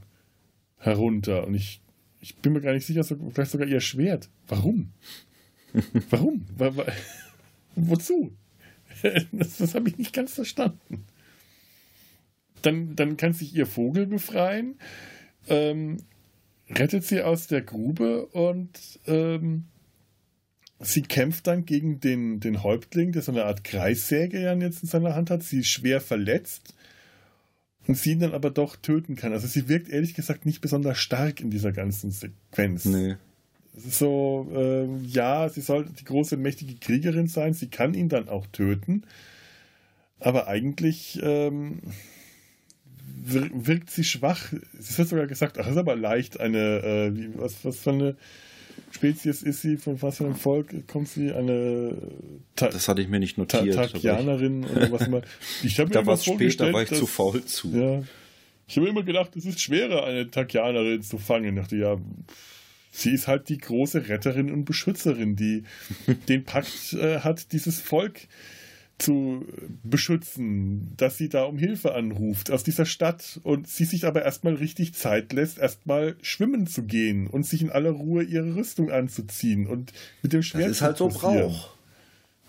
[0.79, 1.81] herunter und ich,
[2.21, 4.29] ich bin mir gar nicht sicher, vielleicht sogar ihr Schwert.
[4.47, 4.93] Warum?
[6.11, 6.47] Warum?
[7.75, 8.31] Wozu?
[9.33, 11.05] Das, das habe ich nicht ganz verstanden
[12.67, 14.77] dann, dann kann sich ihr Vogel befreien.
[15.49, 15.99] Ähm,
[16.69, 19.65] rettet sie aus der Grube und ähm,
[20.81, 24.89] sie kämpft dann gegen den, den Häuptling, der so eine Art Kreissäge ja jetzt in
[24.89, 25.43] seiner Hand hat.
[25.43, 26.75] Sie ist schwer verletzt
[27.87, 29.33] und sie ihn dann aber doch töten kann.
[29.33, 32.85] Also sie wirkt ehrlich gesagt nicht besonders stark in dieser ganzen Sequenz.
[32.87, 33.17] Nee.
[33.77, 38.47] So, äh, ja, sie soll die große, mächtige Kriegerin sein, sie kann ihn dann auch
[38.47, 39.03] töten,
[40.21, 41.81] aber eigentlich ähm,
[43.17, 44.53] wirkt sie schwach.
[44.79, 48.17] Es wird sogar gesagt, ach, ist aber leicht eine, äh, wie, was, was für eine
[48.91, 51.33] Spezies ist sie, von was für einem Volk kommt sie?
[51.33, 51.97] Eine
[52.57, 53.75] Ta Das hatte ich mir nicht notiert.
[53.75, 55.23] Ta Takianerin oder was immer.
[55.63, 57.69] Ich habe mir da war es später, war ich dass, zu faul zu.
[57.69, 58.03] Ja,
[58.67, 61.57] ich habe immer gedacht, es ist schwerer, eine Takianerin zu fangen.
[61.57, 61.99] Ich dachte, ja,
[62.91, 65.65] sie ist halt die große Retterin und Beschützerin, die
[66.29, 68.21] den Pakt äh, hat, dieses Volk
[68.99, 69.45] zu
[69.83, 74.55] beschützen, dass sie da um Hilfe anruft aus dieser Stadt und sie sich aber erstmal
[74.55, 79.67] richtig Zeit lässt, erstmal schwimmen zu gehen und sich in aller Ruhe ihre Rüstung anzuziehen
[79.67, 79.93] und
[80.23, 80.65] mit dem Schwert.
[80.65, 81.75] Das ist halt so Brauch.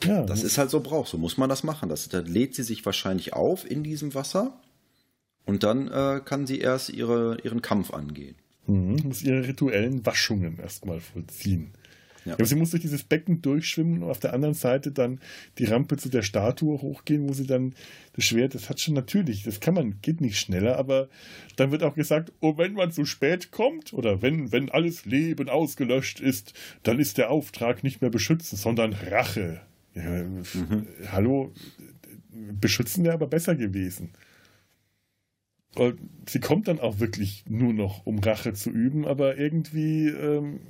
[0.04, 1.90] Ja, das ist halt so Brauch, so muss man das machen.
[1.90, 4.60] Das, da lädt sie sich wahrscheinlich auf in diesem Wasser
[5.46, 8.36] und dann äh, kann sie erst ihre, ihren Kampf angehen.
[8.68, 11.72] Mhm, muss ihre rituellen Waschungen erstmal vollziehen.
[12.26, 12.34] Ja.
[12.34, 15.20] Aber sie muss durch dieses Becken durchschwimmen und auf der anderen Seite dann
[15.60, 17.76] die Rampe zu der Statue hochgehen, wo sie dann
[18.14, 21.08] das Schwert, das hat schon natürlich, das kann man, geht nicht schneller, aber
[21.56, 25.50] dann wird auch gesagt, oh, wenn man zu spät kommt oder wenn, wenn alles Leben
[25.50, 26.54] ausgelöscht ist,
[26.84, 29.62] dann ist der Auftrag nicht mehr beschützen, sondern Rache.
[29.94, 30.88] Ja, mhm.
[31.12, 31.54] Hallo,
[32.30, 34.12] beschützen wäre aber besser gewesen.
[35.76, 36.00] Und
[36.30, 40.62] sie kommt dann auch wirklich nur noch, um Rache zu üben, aber irgendwie, ähm,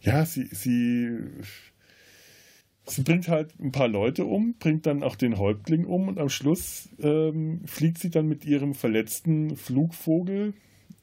[0.00, 1.18] ja, sie, sie,
[2.86, 6.28] sie bringt halt ein paar Leute um, bringt dann auch den Häuptling um und am
[6.28, 10.54] Schluss ähm, fliegt sie dann mit ihrem verletzten Flugvogel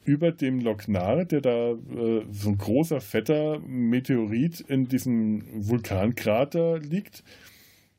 [0.03, 7.23] über dem Loknar, der da äh, so ein großer, fetter Meteorit in diesem Vulkankrater liegt,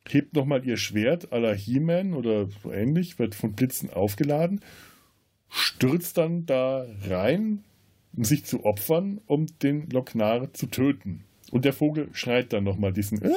[0.08, 4.60] hebt nochmal ihr Schwert à la He-Man oder so ähnlich, wird von Blitzen aufgeladen,
[5.50, 7.62] stürzt dann da rein,
[8.16, 11.24] sich zu opfern, um den Loknar zu töten.
[11.50, 13.30] Und der Vogel schreit dann nochmal diesen äh,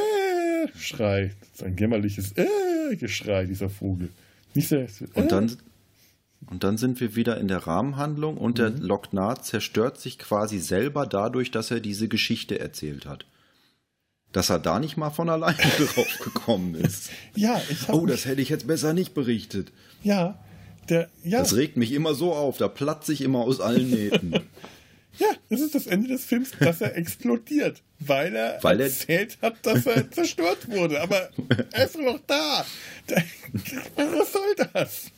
[0.76, 1.34] Schrei.
[1.39, 4.09] Das ist ein jämmerliches äh, Geschrei, dieser Vogel.
[4.53, 5.05] Nicht sehr, äh.
[5.13, 5.57] und, dann,
[6.49, 8.55] und dann sind wir wieder in der Rahmenhandlung und mhm.
[8.55, 13.26] der Loknar zerstört sich quasi selber dadurch, dass er diese Geschichte erzählt hat.
[14.32, 17.11] Dass er da nicht mal von alleine drauf gekommen ist.
[17.36, 19.72] ja, ich Oh, das hätte ich jetzt besser nicht berichtet.
[20.03, 20.39] Ja,
[20.90, 21.40] der, ja.
[21.40, 24.32] Das regt mich immer so auf, da platze ich immer aus allen Nähten.
[25.18, 29.50] ja, das ist das Ende des Films, dass er explodiert, weil er weil erzählt er...
[29.50, 31.02] hat, dass er zerstört wurde.
[31.02, 31.30] Aber
[31.72, 32.66] er ist noch da.
[33.96, 35.12] Was soll das?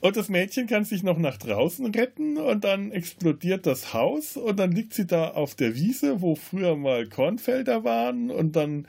[0.00, 4.58] Und das Mädchen kann sich noch nach draußen retten und dann explodiert das Haus und
[4.58, 8.88] dann liegt sie da auf der Wiese, wo früher mal Kornfelder waren und dann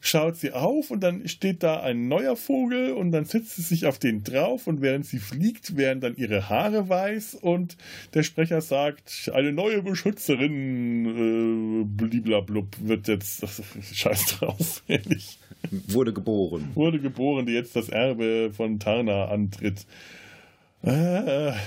[0.00, 3.86] schaut sie auf und dann steht da ein neuer Vogel und dann setzt sie sich
[3.86, 7.76] auf den drauf und während sie fliegt, werden dann ihre Haare weiß und
[8.14, 13.60] der Sprecher sagt, eine neue Beschützerin, äh, bliblablub, wird jetzt, ach,
[13.92, 15.38] scheiß drauf, ehrlich.
[15.70, 16.70] Wurde geboren.
[16.74, 19.86] Wurde geboren, die jetzt das Erbe von Tarna antritt.
[20.82, 21.52] Äh.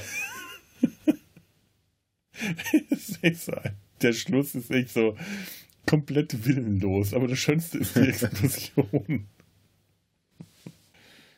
[4.02, 5.16] der Schluss ist echt so,
[5.92, 9.28] komplett willenlos, aber das Schönste ist die Explosion.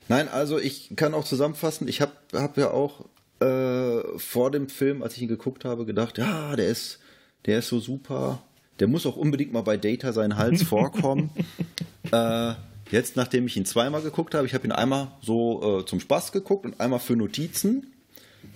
[0.08, 3.06] Nein, also ich kann auch zusammenfassen, ich habe hab ja auch
[3.39, 6.99] äh, vor dem Film, als ich ihn geguckt habe, gedacht, ja, der ist,
[7.47, 8.43] der ist so super,
[8.80, 11.32] der muss auch unbedingt mal bei Data seinen Hals vorkommen.
[12.12, 12.54] äh,
[12.91, 16.32] jetzt, nachdem ich ihn zweimal geguckt habe, ich habe ihn einmal so äh, zum Spaß
[16.32, 17.91] geguckt und einmal für Notizen.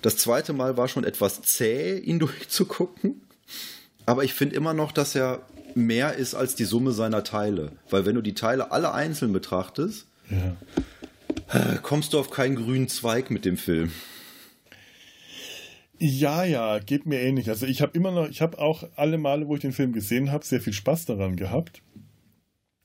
[0.03, 3.21] Das zweite Mal war schon etwas zäh, ihn durchzugucken.
[4.05, 5.41] Aber ich finde immer noch, dass er
[5.77, 7.71] mehr ist als die Summe seiner Teile.
[7.89, 11.77] Weil wenn du die Teile alle einzeln betrachtest, ja.
[11.81, 13.91] kommst du auf keinen grünen Zweig mit dem Film.
[15.99, 17.49] Ja, ja, geht mir ähnlich.
[17.49, 20.31] Also ich habe immer noch, ich habe auch alle Male, wo ich den Film gesehen
[20.31, 21.81] habe, sehr viel Spaß daran gehabt.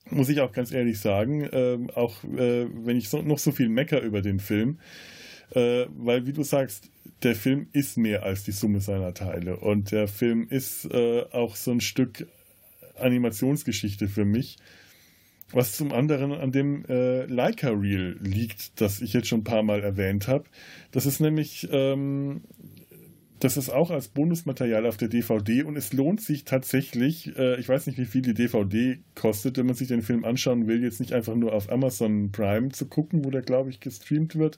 [0.09, 3.69] Muss ich auch ganz ehrlich sagen, ähm, auch äh, wenn ich so, noch so viel
[3.69, 4.79] mecker über den Film,
[5.51, 6.89] äh, weil wie du sagst,
[7.21, 11.55] der Film ist mehr als die Summe seiner Teile und der Film ist äh, auch
[11.55, 12.27] so ein Stück
[12.95, 14.57] Animationsgeschichte für mich.
[15.51, 19.61] Was zum anderen an dem äh, Leica Reel liegt, das ich jetzt schon ein paar
[19.61, 20.45] Mal erwähnt habe.
[20.91, 22.41] Das ist nämlich, ähm,
[23.39, 27.69] das ist auch als Bonusmaterial auf der DVD und es lohnt sich tatsächlich, äh, ich
[27.69, 30.99] weiß nicht, wie viel die DVD kostet, wenn man sich den Film anschauen will, jetzt
[30.99, 34.57] nicht einfach nur auf Amazon Prime zu gucken, wo der, glaube ich, gestreamt wird,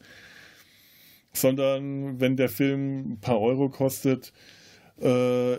[1.34, 4.32] sondern wenn der Film ein paar Euro kostet,
[5.02, 5.58] äh,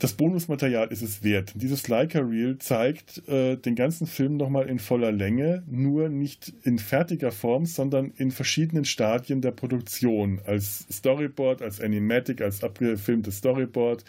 [0.00, 1.52] das Bonusmaterial ist es wert.
[1.54, 6.78] Dieses Leica Reel zeigt äh, den ganzen Film nochmal in voller Länge, nur nicht in
[6.78, 10.40] fertiger Form, sondern in verschiedenen Stadien der Produktion.
[10.46, 14.04] Als Storyboard, als Animatic, als abgefilmtes Storyboard,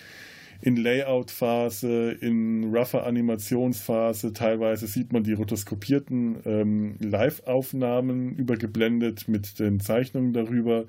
[0.62, 4.32] in Layout-Phase, in rougher Animationsphase.
[4.32, 10.86] Teilweise sieht man die rotoskopierten ähm, Live-Aufnahmen übergeblendet mit den Zeichnungen darüber.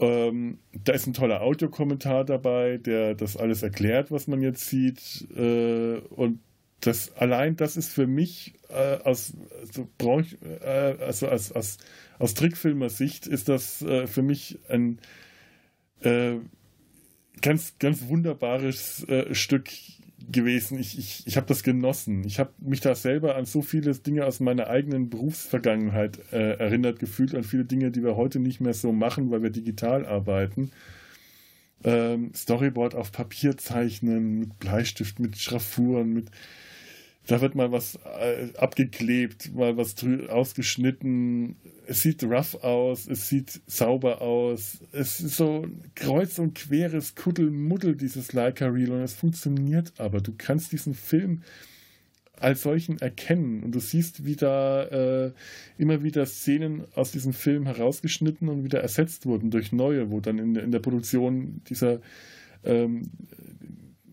[0.00, 5.28] Ähm, da ist ein toller Audiokommentar dabei, der das alles erklärt, was man jetzt sieht.
[5.36, 6.40] Äh, und
[6.80, 11.78] das allein das ist für mich äh, aus, also, Branche, äh, also aus, aus,
[12.18, 14.98] aus Trickfilmer-Sicht ist das äh, für mich ein
[16.00, 16.36] äh,
[17.42, 19.68] ganz, ganz wunderbares äh, Stück
[20.32, 20.78] gewesen.
[20.78, 22.24] Ich, ich, ich habe das genossen.
[22.24, 26.98] Ich habe mich da selber an so viele Dinge aus meiner eigenen Berufsvergangenheit äh, erinnert
[26.98, 30.70] gefühlt, an viele Dinge, die wir heute nicht mehr so machen, weil wir digital arbeiten.
[31.82, 36.30] Ähm, Storyboard auf Papier zeichnen, mit Bleistift, mit Schraffuren, mit
[37.26, 39.94] da wird mal was äh, abgeklebt, mal was
[40.28, 41.56] ausgeschnitten.
[41.86, 44.80] Es sieht rough aus, es sieht sauber aus.
[44.92, 50.20] Es ist so kreuz und queres Kuddelmuddel, dieses Leica Reel, und es funktioniert aber.
[50.20, 51.42] Du kannst diesen Film
[52.40, 55.32] als solchen erkennen und du siehst, wie da äh,
[55.76, 60.38] immer wieder Szenen aus diesem Film herausgeschnitten und wieder ersetzt wurden durch neue, wo dann
[60.38, 62.00] in, in der Produktion dieser
[62.64, 63.10] ähm,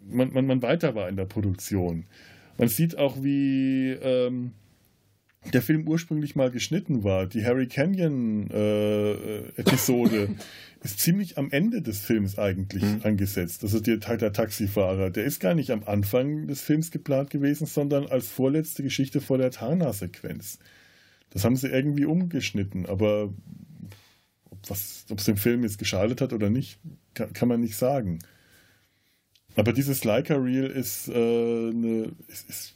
[0.10, 2.06] man, man, man weiter war in der Produktion.
[2.58, 4.54] Man sieht auch, wie ähm,
[5.54, 7.28] der Film ursprünglich mal geschnitten war.
[7.28, 10.30] Die Harry Canyon-Episode äh,
[10.84, 13.00] ist ziemlich am Ende des Films eigentlich mhm.
[13.04, 13.64] angesetzt.
[13.64, 18.08] Also der, der Taxifahrer, der ist gar nicht am Anfang des Films geplant gewesen, sondern
[18.08, 20.60] als vorletzte Geschichte vor der Tana-Sequenz.
[21.30, 23.34] Das haben sie irgendwie umgeschnitten, aber
[24.50, 26.80] ob es dem Film jetzt geschadet hat oder nicht,
[27.14, 28.20] kann, kann man nicht sagen.
[29.58, 32.76] Aber dieses Leica Reel ist, äh, ne, ist, ist,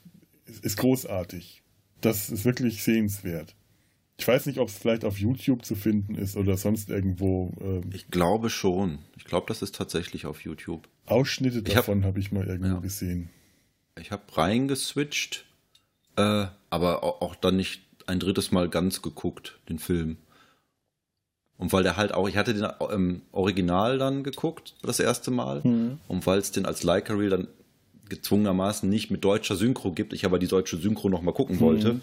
[0.64, 1.62] ist, großartig.
[2.02, 3.56] Das ist wirklich sehenswert.
[4.18, 7.54] Ich weiß nicht, ob es vielleicht auf YouTube zu finden ist oder sonst irgendwo.
[7.62, 8.98] Ähm, ich glaube schon.
[9.16, 10.88] Ich glaube, das ist tatsächlich auf YouTube.
[11.06, 12.80] Ausschnitte davon habe hab ich mal irgendwo ja.
[12.80, 13.30] gesehen.
[14.00, 15.46] Ich habe reingeswitcht,
[16.16, 20.18] äh, aber auch, auch dann nicht ein drittes Mal ganz geguckt, den Film.
[21.62, 25.30] Und weil der halt auch, ich hatte den im ähm, Original dann geguckt, das erste
[25.30, 25.62] Mal.
[25.64, 26.00] Mhm.
[26.08, 27.48] Und weil es den als Leica Reel dann
[28.10, 31.60] gezwungenermaßen nicht mit deutscher Synchro gibt, ich aber die deutsche Synchro nochmal gucken mhm.
[31.60, 32.02] wollte,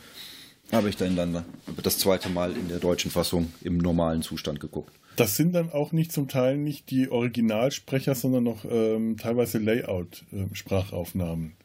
[0.71, 1.45] habe ich dann, dann
[1.83, 4.95] das zweite Mal in der deutschen Fassung im normalen Zustand geguckt.
[5.17, 11.47] Das sind dann auch nicht zum Teil nicht die Originalsprecher, sondern noch ähm, teilweise Layout-Sprachaufnahmen.
[11.47, 11.65] Äh,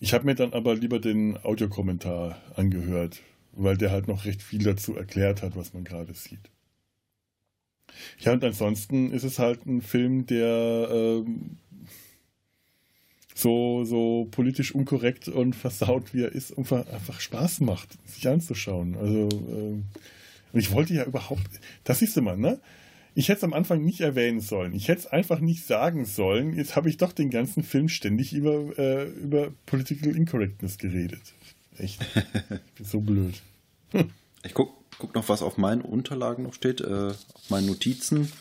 [0.00, 3.20] ich habe mir dann aber lieber den Audiokommentar angehört,
[3.52, 6.50] weil der halt noch recht viel dazu erklärt hat, was man gerade sieht.
[8.20, 11.56] Ja, und ansonsten ist es halt ein Film, der ähm,
[13.34, 18.96] so, so politisch unkorrekt und versaut, wie er ist, einfach Spaß macht, sich anzuschauen.
[18.96, 19.84] Also, ähm,
[20.52, 21.48] ich wollte ja überhaupt,
[21.84, 22.60] das siehst du mal, ne?
[23.14, 24.72] Ich hätte es am Anfang nicht erwähnen sollen.
[24.74, 26.54] Ich hätte es einfach nicht sagen sollen.
[26.54, 31.34] Jetzt habe ich doch den ganzen Film ständig über, äh, über Political Incorrectness geredet.
[31.78, 32.00] Echt.
[32.14, 33.42] Ich bin so blöd.
[34.44, 38.32] Ich gucke guck noch, was auf meinen Unterlagen noch steht, äh, auf meinen Notizen.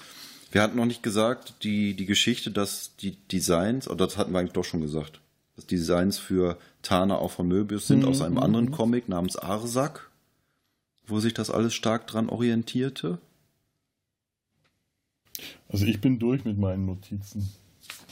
[0.51, 4.39] Wir hatten noch nicht gesagt, die, die Geschichte, dass die Designs, oder das hatten wir
[4.39, 5.19] eigentlich doch schon gesagt,
[5.55, 8.07] dass die Designs für Tana auch von Möbius sind mhm.
[8.07, 8.71] aus einem mhm, anderen mhm.
[8.71, 10.09] Comic namens Arsak,
[11.05, 13.19] wo sich das alles stark dran orientierte.
[15.69, 17.51] Also ich bin durch mit meinen Notizen.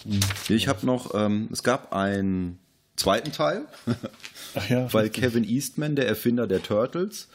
[0.03, 0.19] Mhm.
[0.49, 2.59] Ich habe noch, ähm, es gab einen
[2.95, 3.65] zweiten Teil,
[4.69, 7.29] ja, weil Kevin Eastman, der Erfinder der Turtles,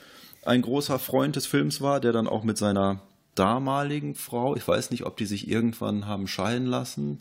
[0.44, 3.02] ein großer Freund des Films war, der dann auch mit seiner
[3.34, 7.20] damaligen Frau, ich weiß nicht, ob die sich irgendwann haben scheiden lassen,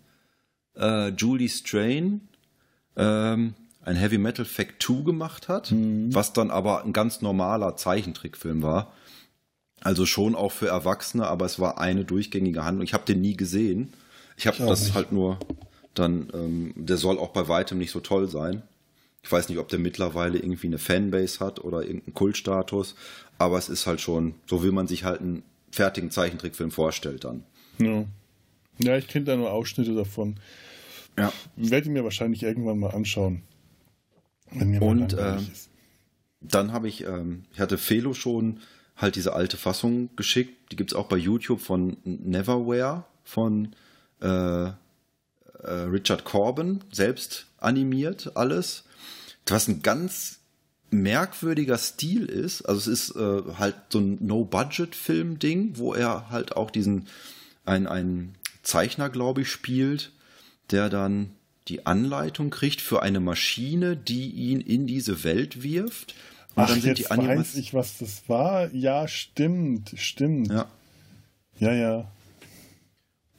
[0.75, 2.27] äh, Julie Strain,
[2.95, 6.13] ähm, ein Heavy Metal Fact 2 gemacht hat, mhm.
[6.13, 8.91] was dann aber ein ganz normaler Zeichentrickfilm war.
[9.81, 12.83] Also schon auch für Erwachsene, aber es war eine durchgängige Handlung.
[12.83, 13.93] Ich habe den nie gesehen.
[14.35, 14.93] Ich habe das nicht.
[14.93, 15.39] halt nur
[15.93, 18.63] dann, ähm, der soll auch bei weitem nicht so toll sein.
[19.21, 22.95] Ich weiß nicht, ob der mittlerweile irgendwie eine Fanbase hat oder irgendeinen Kultstatus,
[23.37, 27.43] aber es ist halt schon, so wie man sich halt einen fertigen Zeichentrickfilm vorstellt dann.
[27.79, 28.05] Ja,
[28.79, 30.39] ja ich kenne da nur Ausschnitte davon.
[31.17, 31.33] Ja.
[31.55, 33.43] Werde ich mir wahrscheinlich irgendwann mal anschauen.
[34.51, 35.37] Wenn mir Und äh,
[36.41, 38.59] dann habe ich, ähm, ich hatte Felo schon
[38.95, 40.71] halt diese alte Fassung geschickt.
[40.71, 43.75] Die gibt es auch bei YouTube von Neverwhere von
[44.21, 44.73] äh, äh,
[45.63, 48.85] Richard Corbin, selbst animiert alles
[49.45, 50.39] was ein ganz
[50.91, 52.63] merkwürdiger Stil ist.
[52.63, 57.07] Also es ist äh, halt so ein No-Budget-Film-Ding, wo er halt auch diesen,
[57.65, 60.11] ein, ein Zeichner, glaube ich, spielt,
[60.71, 61.31] der dann
[61.67, 66.15] die Anleitung kriegt für eine Maschine, die ihn in diese Welt wirft.
[66.55, 68.73] Und Ach, dann sind jetzt die weiß ich, was das war.
[68.73, 70.49] Ja, stimmt, stimmt.
[70.49, 70.67] Ja.
[71.59, 72.11] Ja, ja.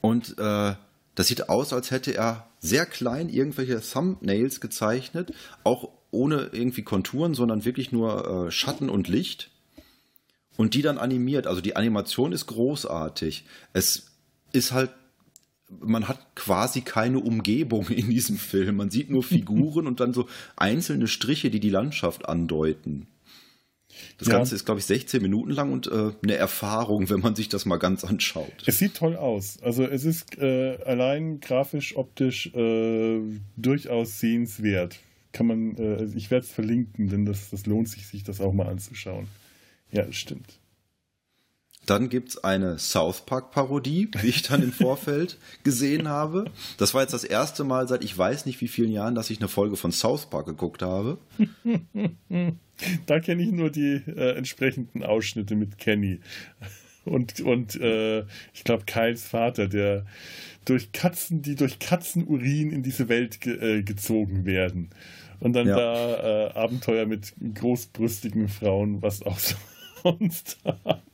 [0.00, 0.74] Und äh,
[1.14, 5.32] das sieht aus, als hätte er sehr klein irgendwelche Thumbnails gezeichnet,
[5.64, 9.50] auch ohne irgendwie Konturen, sondern wirklich nur äh, Schatten und Licht.
[10.56, 11.46] Und die dann animiert.
[11.46, 13.44] Also die Animation ist großartig.
[13.72, 14.10] Es
[14.52, 14.90] ist halt,
[15.80, 18.76] man hat quasi keine Umgebung in diesem Film.
[18.76, 23.06] Man sieht nur Figuren und dann so einzelne Striche, die die Landschaft andeuten.
[24.18, 24.34] Das ja.
[24.34, 27.64] Ganze ist, glaube ich, 16 Minuten lang und äh, eine Erfahrung, wenn man sich das
[27.64, 28.52] mal ganz anschaut.
[28.66, 29.58] Es sieht toll aus.
[29.62, 33.20] Also es ist äh, allein grafisch, optisch äh,
[33.56, 34.98] durchaus sehenswert.
[35.32, 38.52] Kann man, äh, ich werde es verlinken, denn das, das lohnt sich, sich das auch
[38.52, 39.28] mal anzuschauen.
[39.92, 40.60] Ja, das stimmt.
[41.86, 46.44] Dann gibt es eine South Park-Parodie, wie ich dann im Vorfeld gesehen habe.
[46.76, 49.38] Das war jetzt das erste Mal seit ich weiß nicht wie vielen Jahren, dass ich
[49.38, 51.18] eine Folge von South Park geguckt habe.
[53.06, 56.20] da kenne ich nur die äh, entsprechenden Ausschnitte mit Kenny.
[57.04, 58.20] Und, und äh,
[58.52, 60.04] ich glaube, Kyles Vater, der
[60.64, 64.90] durch Katzen, die durch Katzenurin in diese Welt ge äh, gezogen werden.
[65.40, 65.76] Und dann ja.
[65.76, 69.38] da äh, Abenteuer mit großbrüstigen Frauen, was auch
[70.02, 71.09] sonst haben.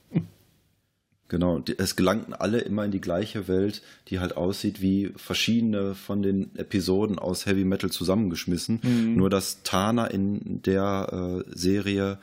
[1.28, 6.23] Genau, es gelangten alle immer in die gleiche Welt, die halt aussieht wie verschiedene von
[6.23, 8.81] den Episoden aus Heavy Metal zusammengeschmissen.
[8.82, 9.16] Mhm.
[9.16, 12.19] Nur dass Tana in der äh, Serie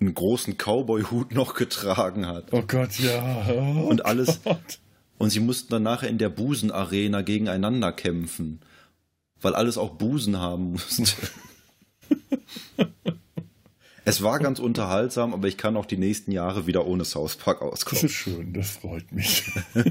[0.00, 2.52] einen großen Cowboy-Hut noch getragen hat.
[2.52, 3.46] Oh Gott, ja.
[3.50, 4.40] Oh und alles.
[4.42, 4.78] Gott.
[5.18, 8.60] Und sie mussten dann nachher in der Busen-Arena gegeneinander kämpfen.
[9.40, 11.04] Weil alles auch Busen haben musste.
[14.08, 17.60] Es war ganz unterhaltsam, aber ich kann auch die nächsten Jahre wieder ohne South Park
[17.60, 18.02] auskommen.
[18.02, 19.44] Das ist schön, das freut mich.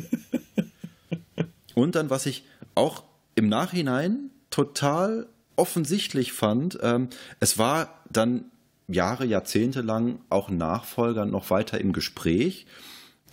[1.76, 3.04] Und dann, was ich auch
[3.36, 8.46] im Nachhinein total offensichtlich fand, ähm, es war dann
[8.88, 12.66] Jahre, Jahrzehnte lang auch ein Nachfolger noch weiter im Gespräch,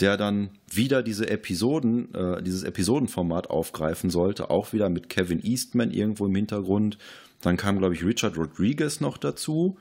[0.01, 5.91] der dann wieder diese Episoden, äh, dieses Episodenformat aufgreifen sollte, auch wieder mit Kevin Eastman
[5.91, 6.99] irgendwo im Hintergrund.
[7.41, 9.79] Dann kam, glaube ich, Richard Rodriguez noch dazu.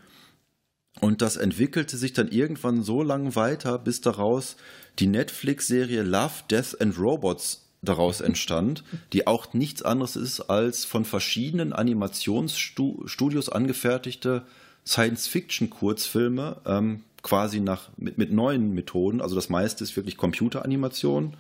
[1.04, 4.56] Und das entwickelte sich dann irgendwann so lang weiter, bis daraus
[5.00, 11.04] die Netflix-Serie Love, Death and Robots daraus entstand, die auch nichts anderes ist als von
[11.04, 14.44] verschiedenen Animationsstudios angefertigte
[14.88, 19.20] Science-Fiction-Kurzfilme, ähm, quasi nach, mit, mit neuen Methoden.
[19.20, 21.36] Also das meiste ist wirklich Computeranimation.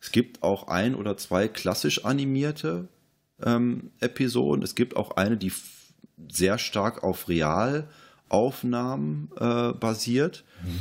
[0.00, 2.88] Es gibt auch ein oder zwei klassisch animierte
[3.40, 4.64] ähm, Episoden.
[4.64, 5.52] Es gibt auch eine, die
[6.32, 7.88] sehr stark auf Real
[8.28, 10.44] Aufnahmen äh, basiert.
[10.62, 10.80] Mhm.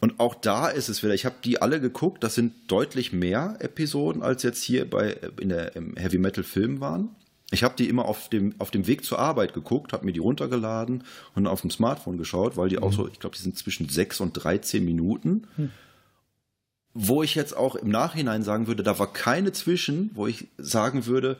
[0.00, 3.56] Und auch da ist es wieder, ich habe die alle geguckt, das sind deutlich mehr
[3.58, 7.16] Episoden, als jetzt hier bei in der im Heavy Metal Film waren.
[7.50, 10.20] Ich habe die immer auf dem, auf dem Weg zur Arbeit geguckt, habe mir die
[10.20, 11.04] runtergeladen
[11.34, 12.82] und auf dem Smartphone geschaut, weil die mhm.
[12.82, 15.46] auch so, ich glaube, die sind zwischen 6 und 13 Minuten.
[15.56, 15.70] Mhm.
[16.94, 21.06] Wo ich jetzt auch im Nachhinein sagen würde, da war keine zwischen, wo ich sagen
[21.06, 21.38] würde,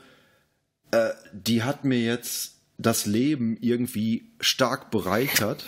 [0.91, 5.67] äh, die hat mir jetzt das Leben irgendwie stark bereichert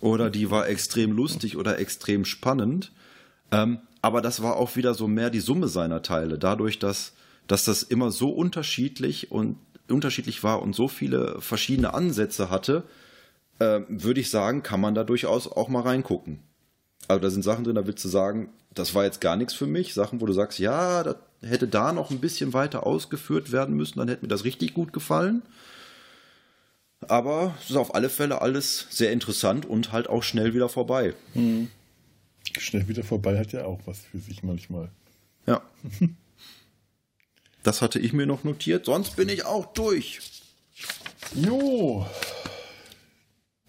[0.00, 2.92] oder die war extrem lustig oder extrem spannend.
[3.52, 7.12] Ähm, aber das war auch wieder so mehr die Summe seiner Teile, dadurch, dass,
[7.46, 9.56] dass das immer so unterschiedlich und
[9.88, 12.84] unterschiedlich war und so viele verschiedene Ansätze hatte,
[13.58, 16.40] äh, würde ich sagen, kann man da durchaus auch mal reingucken.
[17.08, 19.66] Also da sind Sachen drin, da willst du sagen, das war jetzt gar nichts für
[19.66, 19.94] mich.
[19.94, 23.98] Sachen, wo du sagst, ja, das hätte da noch ein bisschen weiter ausgeführt werden müssen,
[23.98, 25.42] dann hätte mir das richtig gut gefallen.
[27.08, 31.14] Aber es ist auf alle Fälle alles sehr interessant und halt auch schnell wieder vorbei.
[31.32, 31.70] Hm.
[32.58, 34.90] Schnell wieder vorbei hat ja auch was für sich manchmal.
[35.46, 35.62] Ja.
[37.62, 40.20] das hatte ich mir noch notiert, sonst bin ich auch durch.
[41.34, 42.06] Jo.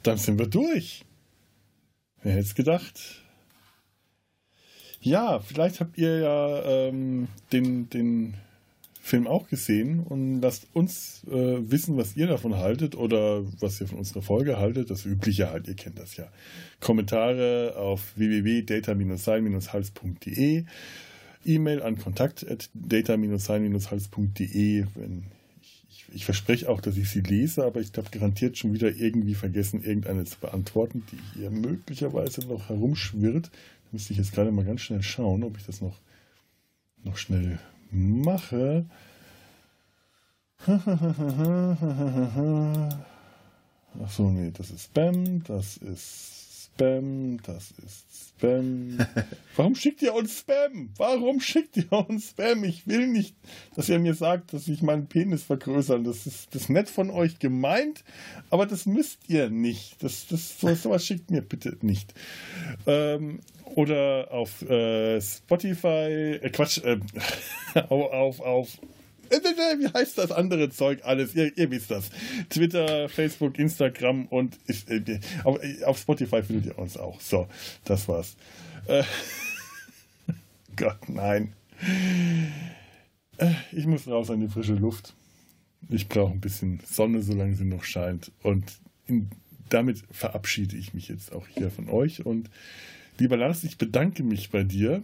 [0.04, 1.06] Dann sind wir durch.
[2.24, 3.22] Wer hätte es gedacht?
[5.00, 8.36] Ja, vielleicht habt ihr ja ähm, den, den
[9.12, 13.88] Film auch gesehen und lasst uns äh, wissen, was ihr davon haltet oder was ihr
[13.88, 14.90] von unserer Folge haltet.
[14.90, 16.32] Das Übliche halt, ihr kennt das ja.
[16.80, 20.64] Kommentare auf www.data-sein-hals.de
[21.44, 24.86] E-Mail an kontakt.data-sein-hals.de
[25.90, 29.36] ich, ich verspreche auch, dass ich sie lese, aber ich habe garantiert schon wieder irgendwie
[29.36, 33.48] vergessen, irgendeine zu beantworten, die hier möglicherweise noch herumschwirrt.
[33.48, 33.52] Da
[33.92, 36.00] müsste ich jetzt gerade mal ganz schnell schauen, ob ich das noch,
[37.04, 37.60] noch schnell
[37.92, 38.86] mache.
[44.00, 48.98] Achso, nee, das ist Spam, das ist Spam, das ist Spam.
[49.56, 50.90] Warum schickt ihr uns Spam?
[50.98, 52.64] Warum schickt ihr uns Spam?
[52.64, 53.36] Ich will nicht,
[53.76, 56.04] dass ihr mir sagt, dass ich meinen Penis vergrößern.
[56.04, 58.04] Das ist, das ist nett von euch gemeint,
[58.50, 60.02] aber das müsst ihr nicht.
[60.02, 62.14] Das, das, sowas schickt mir bitte nicht.
[62.88, 63.42] Ähm,
[63.76, 67.00] oder auf äh, Spotify, äh, Quatsch, äh,
[67.90, 68.80] auf, auf
[69.32, 71.34] wie heißt das andere Zeug alles?
[71.36, 72.10] Ihr, ihr wisst das.
[72.50, 77.20] Twitter, Facebook, Instagram und ich, äh, auf, auf, Spotify findet ihr uns auch.
[77.22, 77.48] So,
[77.86, 78.36] das war's.
[78.88, 79.04] Äh,
[80.76, 81.54] Gott, nein.
[83.38, 85.14] Äh, ich muss raus an die frische Luft.
[85.90, 88.32] Ich brauche ein bisschen Sonne, solange sie noch scheint.
[88.44, 88.66] Und
[89.08, 89.30] in,
[89.70, 92.26] damit verabschiede ich mich jetzt auch hier von euch.
[92.26, 92.50] Und
[93.22, 95.04] lieber Lars, ich bedanke mich bei dir.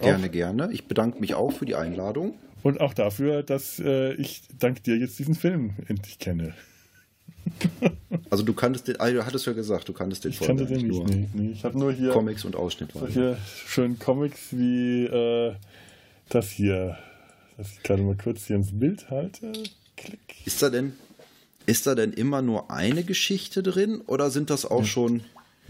[0.00, 0.70] Gerne, gerne.
[0.72, 2.34] Ich bedanke mich auch für die Einladung.
[2.62, 6.54] Und auch dafür, dass äh, ich dank dir jetzt diesen Film endlich kenne.
[8.30, 10.86] Also du kanntest den, also du hattest ja gesagt, du kanntest den Ich kannte den
[10.86, 11.50] nicht, nee, nee.
[11.52, 12.92] Ich habe nur hier Comics und Ausschnitt.
[12.92, 15.54] Solche schönen Comics wie äh,
[16.30, 16.96] das hier,
[17.58, 19.52] das ich gerade mal kurz hier ins Bild halte.
[19.96, 20.46] Klick.
[20.46, 20.94] Ist da denn,
[21.66, 24.86] ist da denn immer nur eine Geschichte drin oder sind das auch ja.
[24.86, 25.22] schon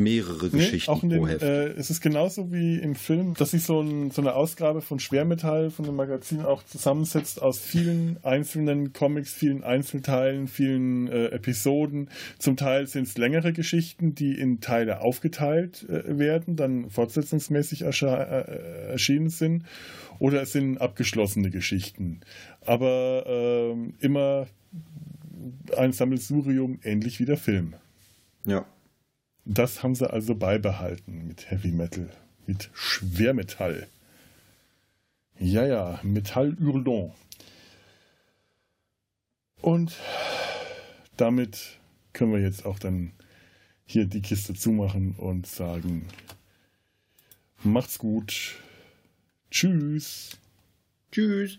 [0.02, 1.42] mehrere nee, Geschichten auch in pro Heft.
[1.42, 4.98] Äh, es ist genauso wie im Film, dass sich so, ein, so, eine Ausgabe von
[4.98, 12.10] Schwermetall, von dem Magazin auch zusammensetzt aus vielen einzelnen Comics, vielen Einzelteilen, vielen äh, Episoden.
[12.38, 18.90] Zum Teil sind es längere Geschichten, die in Teile aufgeteilt äh, werden, dann fortsetzungsmäßig äh,
[18.90, 19.64] erschienen sind.
[20.18, 22.20] Oder es sind abgeschlossene Geschichten.
[22.64, 24.46] Aber ähm, immer
[25.76, 27.74] ein Sammelsurium, ähnlich wie der Film.
[28.44, 28.66] Ja.
[29.44, 32.08] Das haben sie also beibehalten mit Heavy Metal,
[32.46, 33.88] mit Schwermetall.
[35.38, 37.12] Ja, ja, Metall Hurlon.
[39.60, 39.96] Und
[41.16, 41.78] damit
[42.12, 43.12] können wir jetzt auch dann
[43.84, 46.08] hier die Kiste zumachen und sagen,
[47.62, 48.56] macht's gut.
[49.50, 50.38] Tschüss.
[51.10, 51.58] Tschüss.